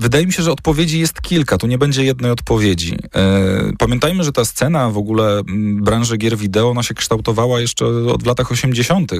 [0.00, 2.96] Wydaje mi się, że odpowiedzi jest kilka, tu nie będzie jednej odpowiedzi.
[3.14, 5.42] E, pamiętajmy, że ta scena w ogóle
[5.74, 9.12] branży gier wideo, ona się kształtowała jeszcze od latach 80.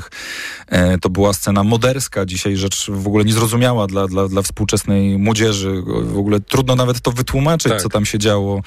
[0.68, 5.82] E, to była scena moderska, dzisiaj rzecz w ogóle niezrozumiała dla, dla, dla współczesnej młodzieży.
[6.02, 7.82] W ogóle trudno nawet to wytłumaczyć, tak.
[7.82, 8.62] co tam się działo,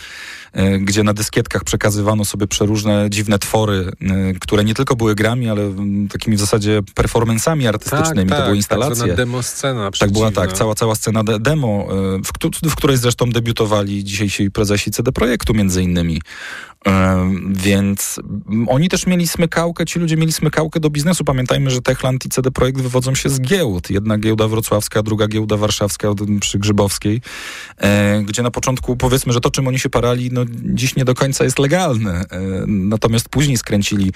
[0.53, 3.91] e, gdzie na dyskietkach przekazywano sobie przeróżne dziwne twory,
[4.39, 5.73] które nie tylko były grami, ale
[6.09, 8.29] takimi w zasadzie performancami artystycznymi.
[8.29, 8.95] Tak, to tak, były instalacje.
[9.07, 9.07] Tak,
[9.99, 11.87] Tak była, tak, cała, cała scena de demo
[12.25, 16.21] w, której zresztą debiutowali dzisiejsi prezesi CD Projektu między innymi.
[17.49, 18.19] Więc
[18.67, 21.23] oni też mieli smykałkę, ci ludzie mieli smykałkę do biznesu.
[21.23, 23.89] Pamiętajmy, że Techland i CD Projekt wywodzą się z giełd.
[23.89, 26.07] Jedna giełda wrocławska, druga giełda warszawska
[26.39, 27.21] przy Grzybowskiej,
[27.77, 31.13] e, gdzie na początku powiedzmy, że to czym oni się parali, no dziś nie do
[31.13, 32.25] końca jest legalne.
[32.31, 34.11] E, natomiast później skręcili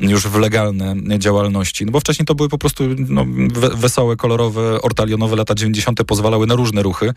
[0.00, 1.86] już w legalne działalności.
[1.86, 3.26] No bo wcześniej to były po prostu no,
[3.76, 6.04] wesołe, kolorowe, ortalionowe lata 90.
[6.04, 7.14] pozwalały na różne ruchy.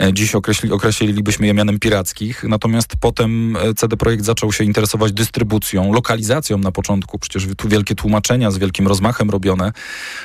[0.00, 2.44] E, dziś określi, określilibyśmy je mianem pirackich.
[2.44, 8.50] Natomiast potem CD Projekt zaczął się interesować dystrybucją, lokalizacją na początku, przecież tu wielkie tłumaczenia
[8.50, 9.72] z wielkim rozmachem robione.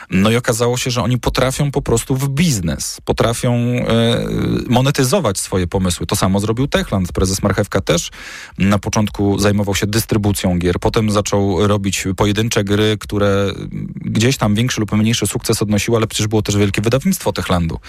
[0.10, 4.26] No i okazało się, że oni potrafią po prostu w biznes, potrafią e,
[4.70, 6.06] monetyzować swoje pomysły.
[6.06, 7.12] To samo zrobił Techland.
[7.12, 8.10] Prezes Marchewka też
[8.58, 13.52] na początku zajmował się dystrybucją gier, potem zaczął robić pojedyncze gry, które
[13.96, 17.80] gdzieś tam większy lub mniejszy sukces odnosiły, ale przecież było też wielkie wydawnictwo Techlandu,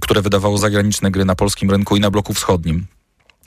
[0.00, 2.86] które wydawało zagraniczne gry na polskim rynku i na bloku wschodnim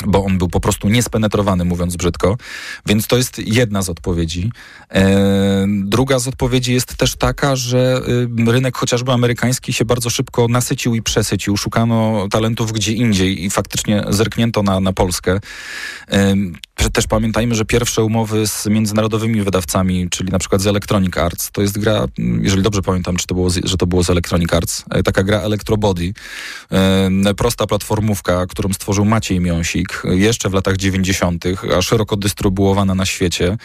[0.06, 2.38] bo on był po prostu niespenetrowany, mówiąc brzydko.
[2.86, 4.52] Więc to jest jedna z odpowiedzi.
[4.94, 8.02] E, druga z odpowiedzi jest też taka, że
[8.48, 11.58] y, rynek chociażby amerykański się bardzo szybko nasycił i przesycił.
[11.58, 15.40] Szukano talentów gdzie indziej i faktycznie zerknięto na, na Polskę.
[16.78, 21.52] E, też pamiętajmy, że pierwsze umowy z międzynarodowymi wydawcami, czyli na przykład z Electronic Arts,
[21.52, 22.06] to jest gra,
[22.42, 25.40] jeżeli dobrze pamiętam, czy to było, że to było z Electronic Arts, e, taka gra
[25.40, 26.14] Electrobody,
[26.72, 31.46] e, prosta platformówka, którą stworzył Maciej Miąsik jeszcze w latach 90.,
[31.78, 33.58] a szeroko dystrybuowana na świecie.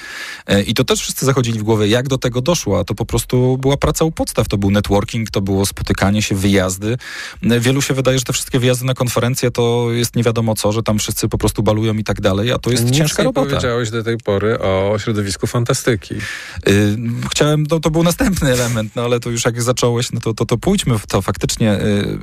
[0.47, 3.07] E, I to też wszyscy zachodzili w głowę, jak do tego doszło, a to po
[3.07, 6.97] prostu była praca u podstaw, to był networking, to było spotykanie się, wyjazdy.
[7.43, 10.83] Wielu się wydaje, że te wszystkie wyjazdy na konferencje to jest nie wiadomo co, że
[10.83, 13.47] tam wszyscy po prostu balują i tak dalej, a to jest nie ciężka robota.
[13.47, 16.15] powiedziałeś do tej pory o środowisku fantastyki.
[16.15, 16.99] Yy,
[17.31, 20.47] chciałem, to, to był następny element, no ale to już jak zacząłeś, no to, to,
[20.47, 21.67] to pójdźmy w to faktycznie.
[21.67, 22.19] Yy,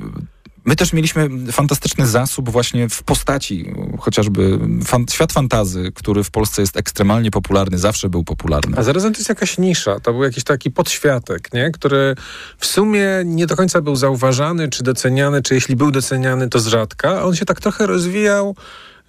[0.64, 6.62] My też mieliśmy fantastyczny zasób właśnie w postaci, chociażby fan, świat fantazy, który w Polsce
[6.62, 8.78] jest ekstremalnie popularny, zawsze był popularny.
[8.78, 11.70] A zarazem to jest jakaś nisza, to był jakiś taki podświatek, nie?
[11.70, 12.14] który
[12.58, 16.66] w sumie nie do końca był zauważany, czy doceniany, czy jeśli był doceniany, to z
[16.66, 17.24] rzadka.
[17.24, 18.56] On się tak trochę rozwijał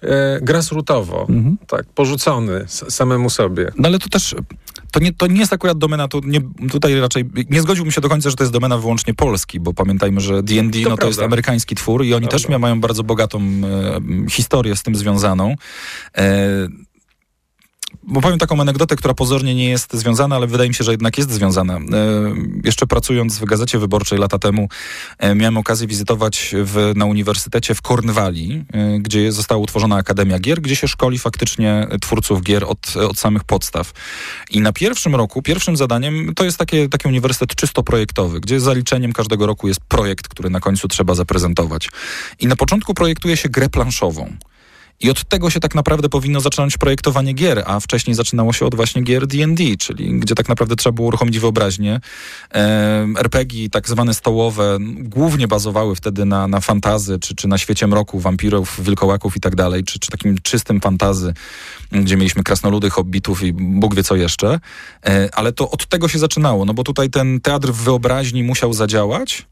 [0.02, 1.56] e, grassrootowo, mhm.
[1.66, 3.72] tak, porzucony samemu sobie.
[3.76, 4.34] No ale to też
[4.92, 6.40] to nie, to nie jest akurat domena, to nie,
[6.70, 10.20] tutaj raczej nie zgodziłbym się do końca, że to jest domena wyłącznie Polski, bo pamiętajmy,
[10.20, 12.48] że D&D to, no, to jest amerykański twór i oni prawda.
[12.48, 15.54] też mają bardzo bogatą e, historię z tym związaną.
[16.16, 16.68] E,
[18.02, 21.18] bo powiem taką anegdotę, która pozornie nie jest związana, ale wydaje mi się, że jednak
[21.18, 21.76] jest związana.
[21.76, 21.80] E,
[22.64, 24.68] jeszcze pracując w Gazecie Wyborczej lata temu,
[25.18, 30.60] e, miałem okazję wizytować w, na Uniwersytecie w Kornwali, e, gdzie została utworzona Akademia Gier,
[30.60, 33.92] gdzie się szkoli faktycznie twórców gier od, od samych podstaw.
[34.50, 39.12] I na pierwszym roku, pierwszym zadaniem, to jest takie, taki uniwersytet czysto projektowy, gdzie zaliczeniem
[39.12, 41.88] każdego roku jest projekt, który na końcu trzeba zaprezentować.
[42.40, 44.36] I na początku projektuje się grę planszową.
[45.02, 48.74] I od tego się tak naprawdę powinno zacząć projektowanie gier, a wcześniej zaczynało się od
[48.74, 52.00] właśnie gier D&D, czyli gdzie tak naprawdę trzeba było uruchomić wyobraźnię.
[53.18, 58.20] RPG tak zwane stołowe głównie bazowały wtedy na, na fantazy, czy, czy na świecie mroku,
[58.20, 61.34] wampirów, wilkołaków i tak dalej, czy, czy takim czystym fantazy,
[61.92, 64.60] gdzie mieliśmy krasnoludy, hobbitów i Bóg wie co jeszcze.
[65.06, 68.72] E, ale to od tego się zaczynało, no bo tutaj ten teatr w wyobraźni musiał
[68.72, 69.46] zadziałać,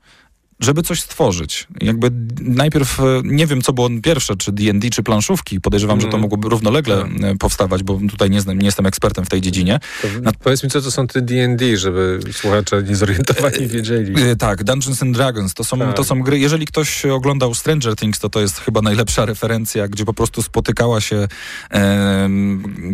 [0.60, 1.66] żeby coś stworzyć.
[1.80, 5.60] Jakby najpierw, e, nie wiem co było pierwsze, czy D&D, czy planszówki.
[5.60, 6.00] Podejrzewam, mm.
[6.00, 6.22] że to mhm.
[6.22, 7.24] mogłoby równolegle tak.
[7.24, 9.80] E, powstawać, bo tutaj nie, znam, nie jestem ekspertem w tej dziedzinie.
[10.22, 10.32] Na...
[10.32, 14.22] Powiedz mi, co to są te D&D, żeby słuchacze niezorientowani wiedzieli.
[14.22, 15.96] E, tak, Dungeons and Dragons, to są, tak.
[15.96, 20.04] to są gry, jeżeli ktoś oglądał Stranger Things, to to jest chyba najlepsza referencja, gdzie
[20.04, 21.28] po prostu spotykała się
[21.70, 22.28] e,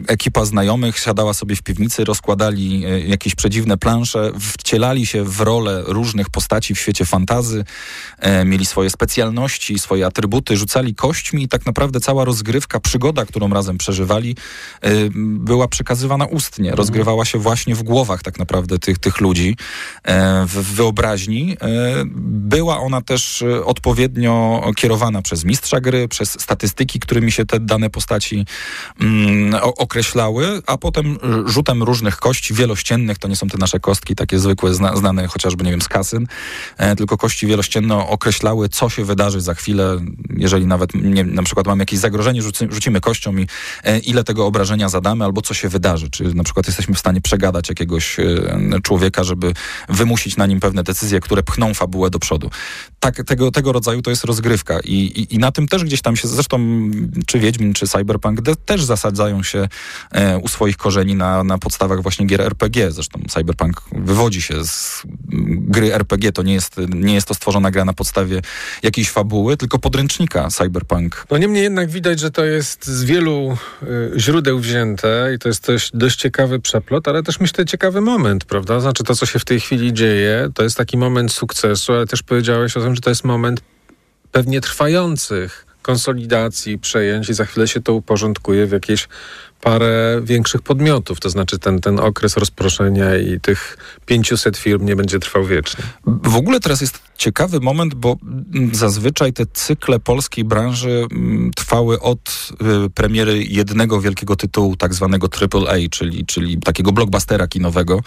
[0.07, 6.31] ekipa znajomych, siadała sobie w piwnicy, rozkładali jakieś przedziwne plansze, wcielali się w rolę różnych
[6.31, 7.56] postaci w świecie fantazy,
[8.19, 13.49] e, mieli swoje specjalności, swoje atrybuty, rzucali kośćmi i tak naprawdę cała rozgrywka, przygoda, którą
[13.49, 14.37] razem przeżywali,
[14.81, 16.71] e, była przekazywana ustnie.
[16.71, 16.79] Mhm.
[16.79, 19.57] Rozgrywała się właśnie w głowach tak naprawdę tych, tych ludzi,
[20.03, 21.57] e, w wyobraźni.
[21.61, 27.61] E, była ona też e, odpowiednio kierowana przez mistrza gry, przez statystyki, którymi się te
[27.61, 28.47] dane postaci
[29.01, 34.39] mm, określały, a potem rzutem różnych kości wielościennych, to nie są te nasze kostki takie
[34.39, 36.27] zwykłe, zna, znane chociażby, nie wiem, z kasyn,
[36.77, 40.01] e, tylko kości wielościenne określały, co się wydarzy za chwilę,
[40.37, 43.47] jeżeli nawet nie, na przykład mamy jakieś zagrożenie, rzuci, rzucimy kością i
[43.85, 47.21] e, ile tego obrażenia zadamy, albo co się wydarzy, czy na przykład jesteśmy w stanie
[47.21, 48.25] przegadać jakiegoś e,
[48.83, 49.53] człowieka, żeby
[49.89, 52.51] wymusić na nim pewne decyzje, które pchną fabułę do przodu.
[53.01, 56.17] Tak, tego, tego rodzaju to jest rozgrywka i, i, i na tym też gdzieś tam
[56.17, 56.59] się, zresztą
[57.27, 59.69] czy Wiedźmin, czy Cyberpunk de, też zasadzają się
[60.13, 62.93] e, u swoich korzeni na, na podstawach właśnie gier RPG.
[62.93, 65.03] Zresztą Cyberpunk wywodzi się z
[65.49, 66.33] gry RPG.
[66.33, 68.43] To nie jest, nie jest to stworzona gra na podstawie
[68.83, 71.27] jakiejś fabuły, tylko podręcznika Cyberpunk.
[71.31, 75.65] No niemniej jednak widać, że to jest z wielu y, źródeł wzięte i to jest
[75.65, 78.81] też dość ciekawy przeplot, ale też myślę ciekawy moment, prawda?
[78.81, 82.23] Znaczy to, co się w tej chwili dzieje, to jest taki moment sukcesu, ale też
[82.23, 83.61] powiedziałeś o tym, że to jest moment
[84.33, 89.09] pewnie trwających konsolidacji, przejęć i za chwilę się to uporządkuje w jakieś
[89.61, 91.21] parę większych podmiotów.
[91.21, 93.77] To znaczy ten, ten okres rozproszenia i tych
[94.07, 95.85] 500 firm nie będzie trwał wiecznie.
[96.07, 98.17] W ogóle teraz jest ciekawy moment, bo
[98.73, 102.49] zazwyczaj te cykle polskiej branży mm, trwały od
[102.87, 108.01] y, premiery jednego wielkiego tytułu, tak zwanego AAA, czyli, czyli takiego blockbustera kinowego,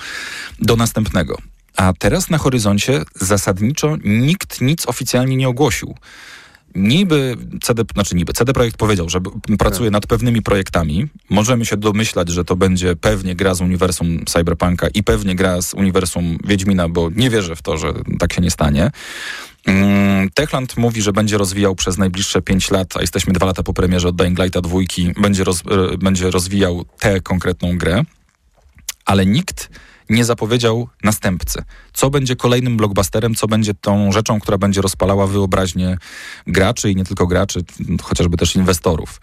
[0.60, 1.38] do następnego.
[1.76, 5.96] A teraz na horyzoncie zasadniczo nikt nic oficjalnie nie ogłosił
[6.76, 9.20] niby CD, znaczy niby CD Projekt powiedział, że
[9.60, 9.94] pracuje tak.
[9.94, 11.08] nad pewnymi projektami.
[11.30, 15.74] Możemy się domyślać, że to będzie pewnie gra z uniwersum Cyberpunka i pewnie gra z
[15.74, 18.92] uniwersum Wiedźmina, bo nie wierzę w to, że tak się nie stanie.
[19.66, 23.74] Mm, Techland mówi, że będzie rozwijał przez najbliższe 5 lat, a jesteśmy dwa lata po
[23.74, 25.64] premierze od Dying Lighta dwójki, będzie, roz,
[25.94, 28.04] e, będzie rozwijał tę konkretną grę,
[29.06, 29.70] ale nikt
[30.10, 31.64] nie zapowiedział następcy.
[32.00, 35.98] Co będzie kolejnym blockbusterem, co będzie tą rzeczą, która będzie rozpalała wyobraźnię
[36.48, 37.64] graczy i nie tylko graczy,
[38.04, 39.22] chociażby też inwestorów.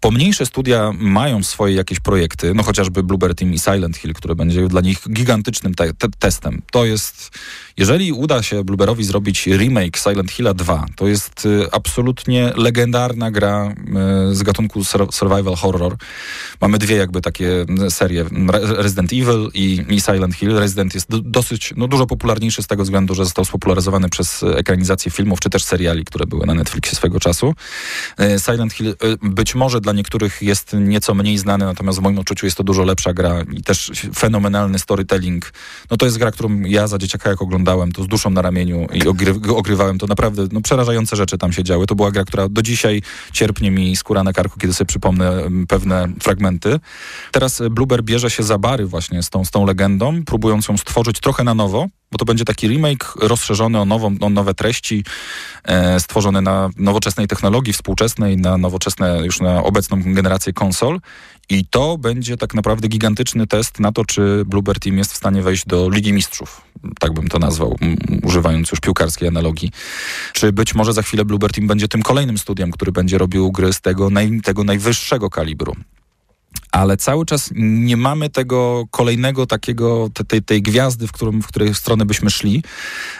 [0.00, 4.68] Pomniejsze studia mają swoje jakieś projekty, no chociażby Bluebird Team i Silent Hill, które będzie
[4.68, 6.62] dla nich gigantycznym te te testem.
[6.72, 7.30] To jest,
[7.76, 13.74] jeżeli uda się Blueberowi zrobić remake Silent Hilla 2, to jest y, absolutnie legendarna gra
[14.30, 15.96] y, z gatunku survival horror.
[16.60, 18.24] Mamy dwie jakby takie serie,
[18.58, 20.58] Resident Evil i, i Silent Hill.
[20.58, 25.40] Resident jest dosyć, no dużo popularniejszy z tego względu, że został spopularyzowany przez ekranizację filmów,
[25.40, 27.54] czy też seriali, które były na Netflixie swego czasu.
[28.44, 32.56] Silent Hill być może dla niektórych jest nieco mniej znany, natomiast w moim odczuciu jest
[32.56, 35.52] to dużo lepsza gra i też fenomenalny storytelling.
[35.90, 38.86] No to jest gra, którą ja za dzieciaka jak oglądałem, to z duszą na ramieniu
[38.94, 41.86] i ogry, ogrywałem, to naprawdę no, przerażające rzeczy tam się działy.
[41.86, 43.02] To była gra, która do dzisiaj
[43.32, 46.80] cierpnie mi skóra na karku, kiedy sobie przypomnę pewne fragmenty.
[47.32, 51.20] Teraz Blueber bierze się za bary właśnie z tą, z tą legendą, próbując ją stworzyć
[51.20, 55.04] trochę na nowo, bo to będzie taki remake rozszerzony o, nową, o nowe treści,
[55.64, 61.00] e, stworzone na nowoczesnej technologii współczesnej, na nowoczesne, już na obecną generację konsol.
[61.50, 65.42] I to będzie tak naprawdę gigantyczny test na to, czy Bluebird Team jest w stanie
[65.42, 66.60] wejść do Ligi Mistrzów.
[67.00, 67.78] Tak bym to nazwał,
[68.22, 69.70] używając już piłkarskiej analogii.
[70.32, 73.72] Czy być może za chwilę Bluebird Team będzie tym kolejnym studiem, który będzie robił gry
[73.72, 75.76] z tego, naj, tego najwyższego kalibru
[76.72, 81.74] ale cały czas nie mamy tego kolejnego takiego, tej, tej gwiazdy, w, którym, w której
[81.74, 82.62] stronę byśmy szli,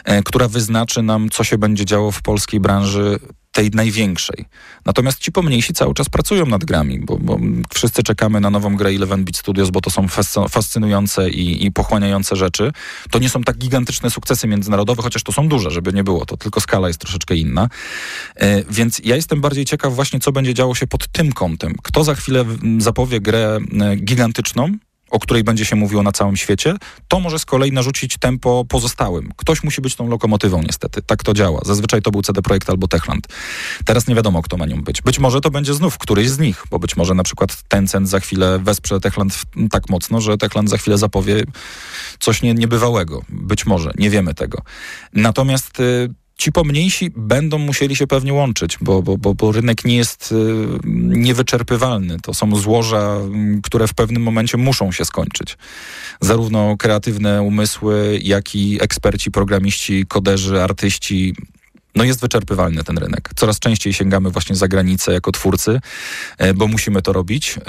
[0.05, 3.18] e, która wyznaczy nam, co się będzie działo w polskiej branży
[3.53, 4.44] tej największej.
[4.84, 7.38] Natomiast ci pomniejsi cały czas pracują nad grami, bo, bo
[7.74, 10.07] wszyscy czekamy na nową grę Eleven Beat Studios, bo to są
[10.50, 12.72] fascynujące i, i, pochłaniające rzeczy.
[13.11, 16.36] To nie są tak gigantyczne sukcesy międzynarodowe, chociaż to są duże, żeby nie było to,
[16.36, 17.68] tylko skala jest troszeczkę inna.
[18.36, 21.74] E, więc ja jestem bardziej ciekaw właśnie, co będzie działo się pod tym kątem.
[21.82, 22.44] Kto za chwilę
[22.78, 24.68] zapowie grę e, gigantyczną,
[25.13, 26.77] o której będzie się mówiło na całym świecie,
[27.09, 29.33] to może z kolei narzucić tempo pozostałym.
[29.37, 31.03] Ktoś musi być tą lokomotywą niestety.
[31.03, 31.61] Tak to działa.
[31.65, 33.27] Zazwyczaj to był CD Projekt albo Techland.
[33.85, 35.03] Teraz nie wiadomo, kto ma nią być.
[35.03, 38.21] Być może to będzie znów któryś z nich, bo być może na przykład Tencent za
[38.21, 41.45] chwilę wesprze Techland tak mocno, że Techland za chwilę zapowie
[42.19, 43.23] coś nie, niebywałego.
[43.29, 43.93] Być może.
[43.97, 44.63] Nie wiemy tego.
[45.13, 49.97] Natomiast y, ci pomniejsi będą musieli się pewnie łączyć, bo, bo, bo, bo rynek nie
[49.97, 50.36] jest y,
[51.09, 52.16] niewyczerpywalny.
[52.22, 53.18] To są złoża,
[53.62, 55.59] które w pewnym momencie muszą się skończyć.
[56.20, 61.34] Zarówno kreatywne umysły, jak i eksperci, programiści, koderzy, artyści
[61.95, 63.30] no jest wyczerpywalny ten rynek.
[63.36, 65.80] Coraz częściej sięgamy właśnie za granicę jako twórcy,
[66.38, 67.62] e, bo musimy to robić, e,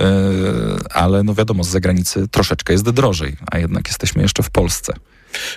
[0.92, 4.94] ale no wiadomo, z zagranicy troszeczkę jest drożej, a jednak jesteśmy jeszcze w Polsce.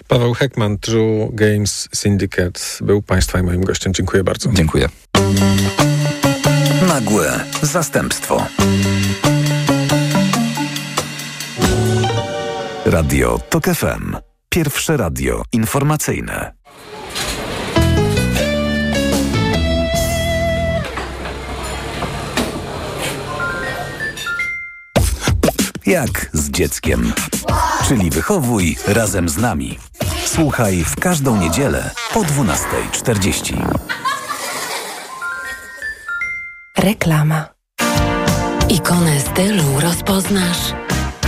[0.08, 3.94] Paweł Heckman, True Games Syndicate był Państwa i moim gościem.
[3.94, 4.52] Dziękuję bardzo.
[4.52, 4.88] Dziękuję.
[6.88, 8.46] Nagłe zastępstwo.
[12.86, 14.16] Radio TOK FM.
[14.48, 16.52] Pierwsze radio informacyjne.
[25.86, 27.12] Jak z dzieckiem.
[27.88, 29.78] Czyli wychowuj razem z nami.
[30.24, 33.78] Słuchaj w każdą niedzielę po 12.40.
[36.78, 37.48] Reklama.
[38.68, 40.72] Ikonę stylu rozpoznasz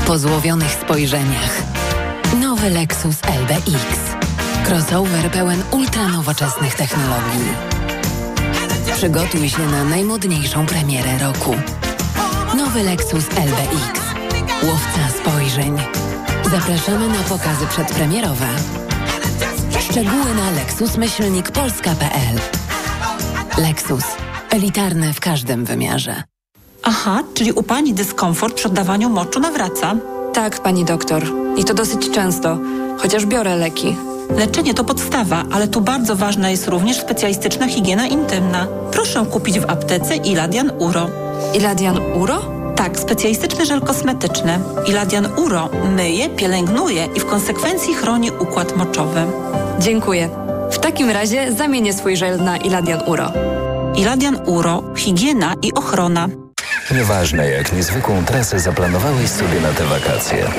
[0.06, 1.62] po złowionych spojrzeniach.
[2.40, 3.98] Nowy Lexus LBX.
[4.66, 7.48] Crossover pełen ultranowoczesnych technologii.
[8.96, 11.54] Przygotuj się na najmodniejszą premierę roku.
[12.56, 14.07] Nowy Lexus LBX.
[14.62, 15.78] Łowca spojrzeń.
[16.50, 18.46] Zapraszamy na pokazy przedpremierowe.
[19.80, 22.40] Szczegóły na lexusmyślnikpolska.pl
[23.62, 24.04] Lexus.
[24.50, 26.22] Elitarny w każdym wymiarze.
[26.82, 29.96] Aha, czyli u pani dyskomfort przy oddawaniu moczu nawraca.
[30.32, 31.22] Tak, pani doktor.
[31.56, 32.58] I to dosyć często,
[32.98, 33.96] chociaż biorę leki.
[34.36, 38.66] Leczenie to podstawa, ale tu bardzo ważna jest również specjalistyczna higiena intymna.
[38.92, 41.10] Proszę kupić w aptece Iladian Uro.
[41.54, 42.57] Iladian Uro?
[42.78, 44.58] Tak, specjalistyczny żel kosmetyczny.
[44.86, 49.20] Iladian Uro myje, pielęgnuje i w konsekwencji chroni układ moczowy.
[49.78, 50.28] Dziękuję.
[50.70, 53.32] W takim razie zamienię swój żel na Iladian Uro.
[53.96, 56.28] Iladian Uro, higiena i ochrona.
[56.90, 60.50] Nieważne jak niezwykłą trasę zaplanowałeś sobie na te wakacje,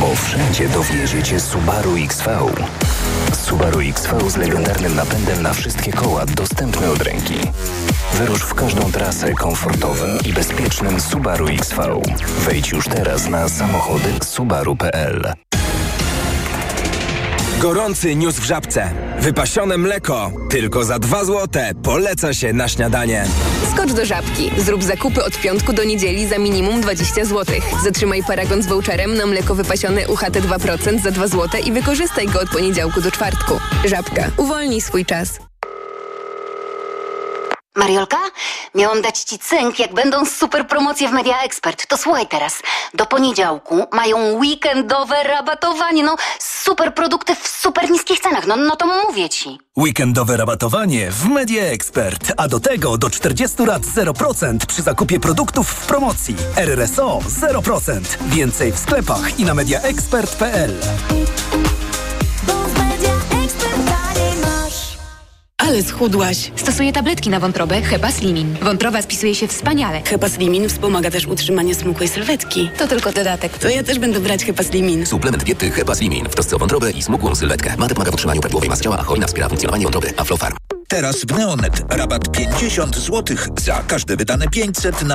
[0.00, 2.38] bo wszędzie dowiezie cię Subaru XV.
[3.32, 7.34] Subaru XV z legendarnym napędem na wszystkie koła dostępny od ręki.
[8.14, 12.02] Wyrusz w każdą trasę komfortowym i bezpiecznym Subaru XV.
[12.44, 15.32] Wejdź już teraz na samochody subaru.pl.
[17.60, 18.90] Gorący news w żabce.
[19.20, 20.32] Wypasione mleko.
[20.50, 21.72] Tylko za 2 złote.
[21.82, 23.24] Poleca się na śniadanie.
[23.72, 24.50] Skocz do żabki.
[24.58, 27.44] Zrób zakupy od piątku do niedzieli za minimum 20 zł.
[27.84, 32.40] Zatrzymaj paragon z voucherem na mleko wypasione UHT 2% za 2 zł i wykorzystaj go
[32.40, 33.54] od poniedziałku do czwartku.
[33.84, 34.30] Żabka.
[34.36, 35.38] Uwolnij swój czas.
[37.76, 38.18] Mariolka,
[38.74, 41.86] miałam dać ci cynk, jak będą super promocje w Media Expert.
[41.86, 42.54] To słuchaj teraz.
[42.94, 46.02] Do poniedziałku mają weekendowe rabatowanie.
[46.04, 48.46] No, super produkty w super niskich cenach.
[48.46, 49.58] No, no to mówię ci.
[49.76, 52.32] Weekendowe rabatowanie w Media Expert.
[52.36, 56.36] A do tego do 40 lat 0% przy zakupie produktów w promocji.
[56.56, 58.00] RRSO 0%.
[58.20, 60.74] Więcej w sklepach i na mediaexpert.pl.
[65.66, 66.52] Ale schudłaś.
[66.56, 68.56] Stosuję tabletki na wątrobę Hepa Slimin.
[68.62, 70.02] Wątroba spisuje się wspaniale.
[70.04, 72.70] Hepa Slimin wspomaga też utrzymanie smukłej sylwetki.
[72.78, 73.58] To tylko dodatek.
[73.58, 75.06] To ja też będę brać Hepa Slimin.
[75.06, 77.76] Suplement diety Hepa Slimin w trosce o wątrobę i smukłą sylwetkę.
[77.78, 80.12] Mate pomaga w utrzymaniu prawidłowej masy ciała, a hojna wspiera funkcjonowanie wątroby.
[80.16, 80.56] Aflofarm.
[80.88, 85.04] Teraz w Neonet rabat 50 zł za każde wydane 500 na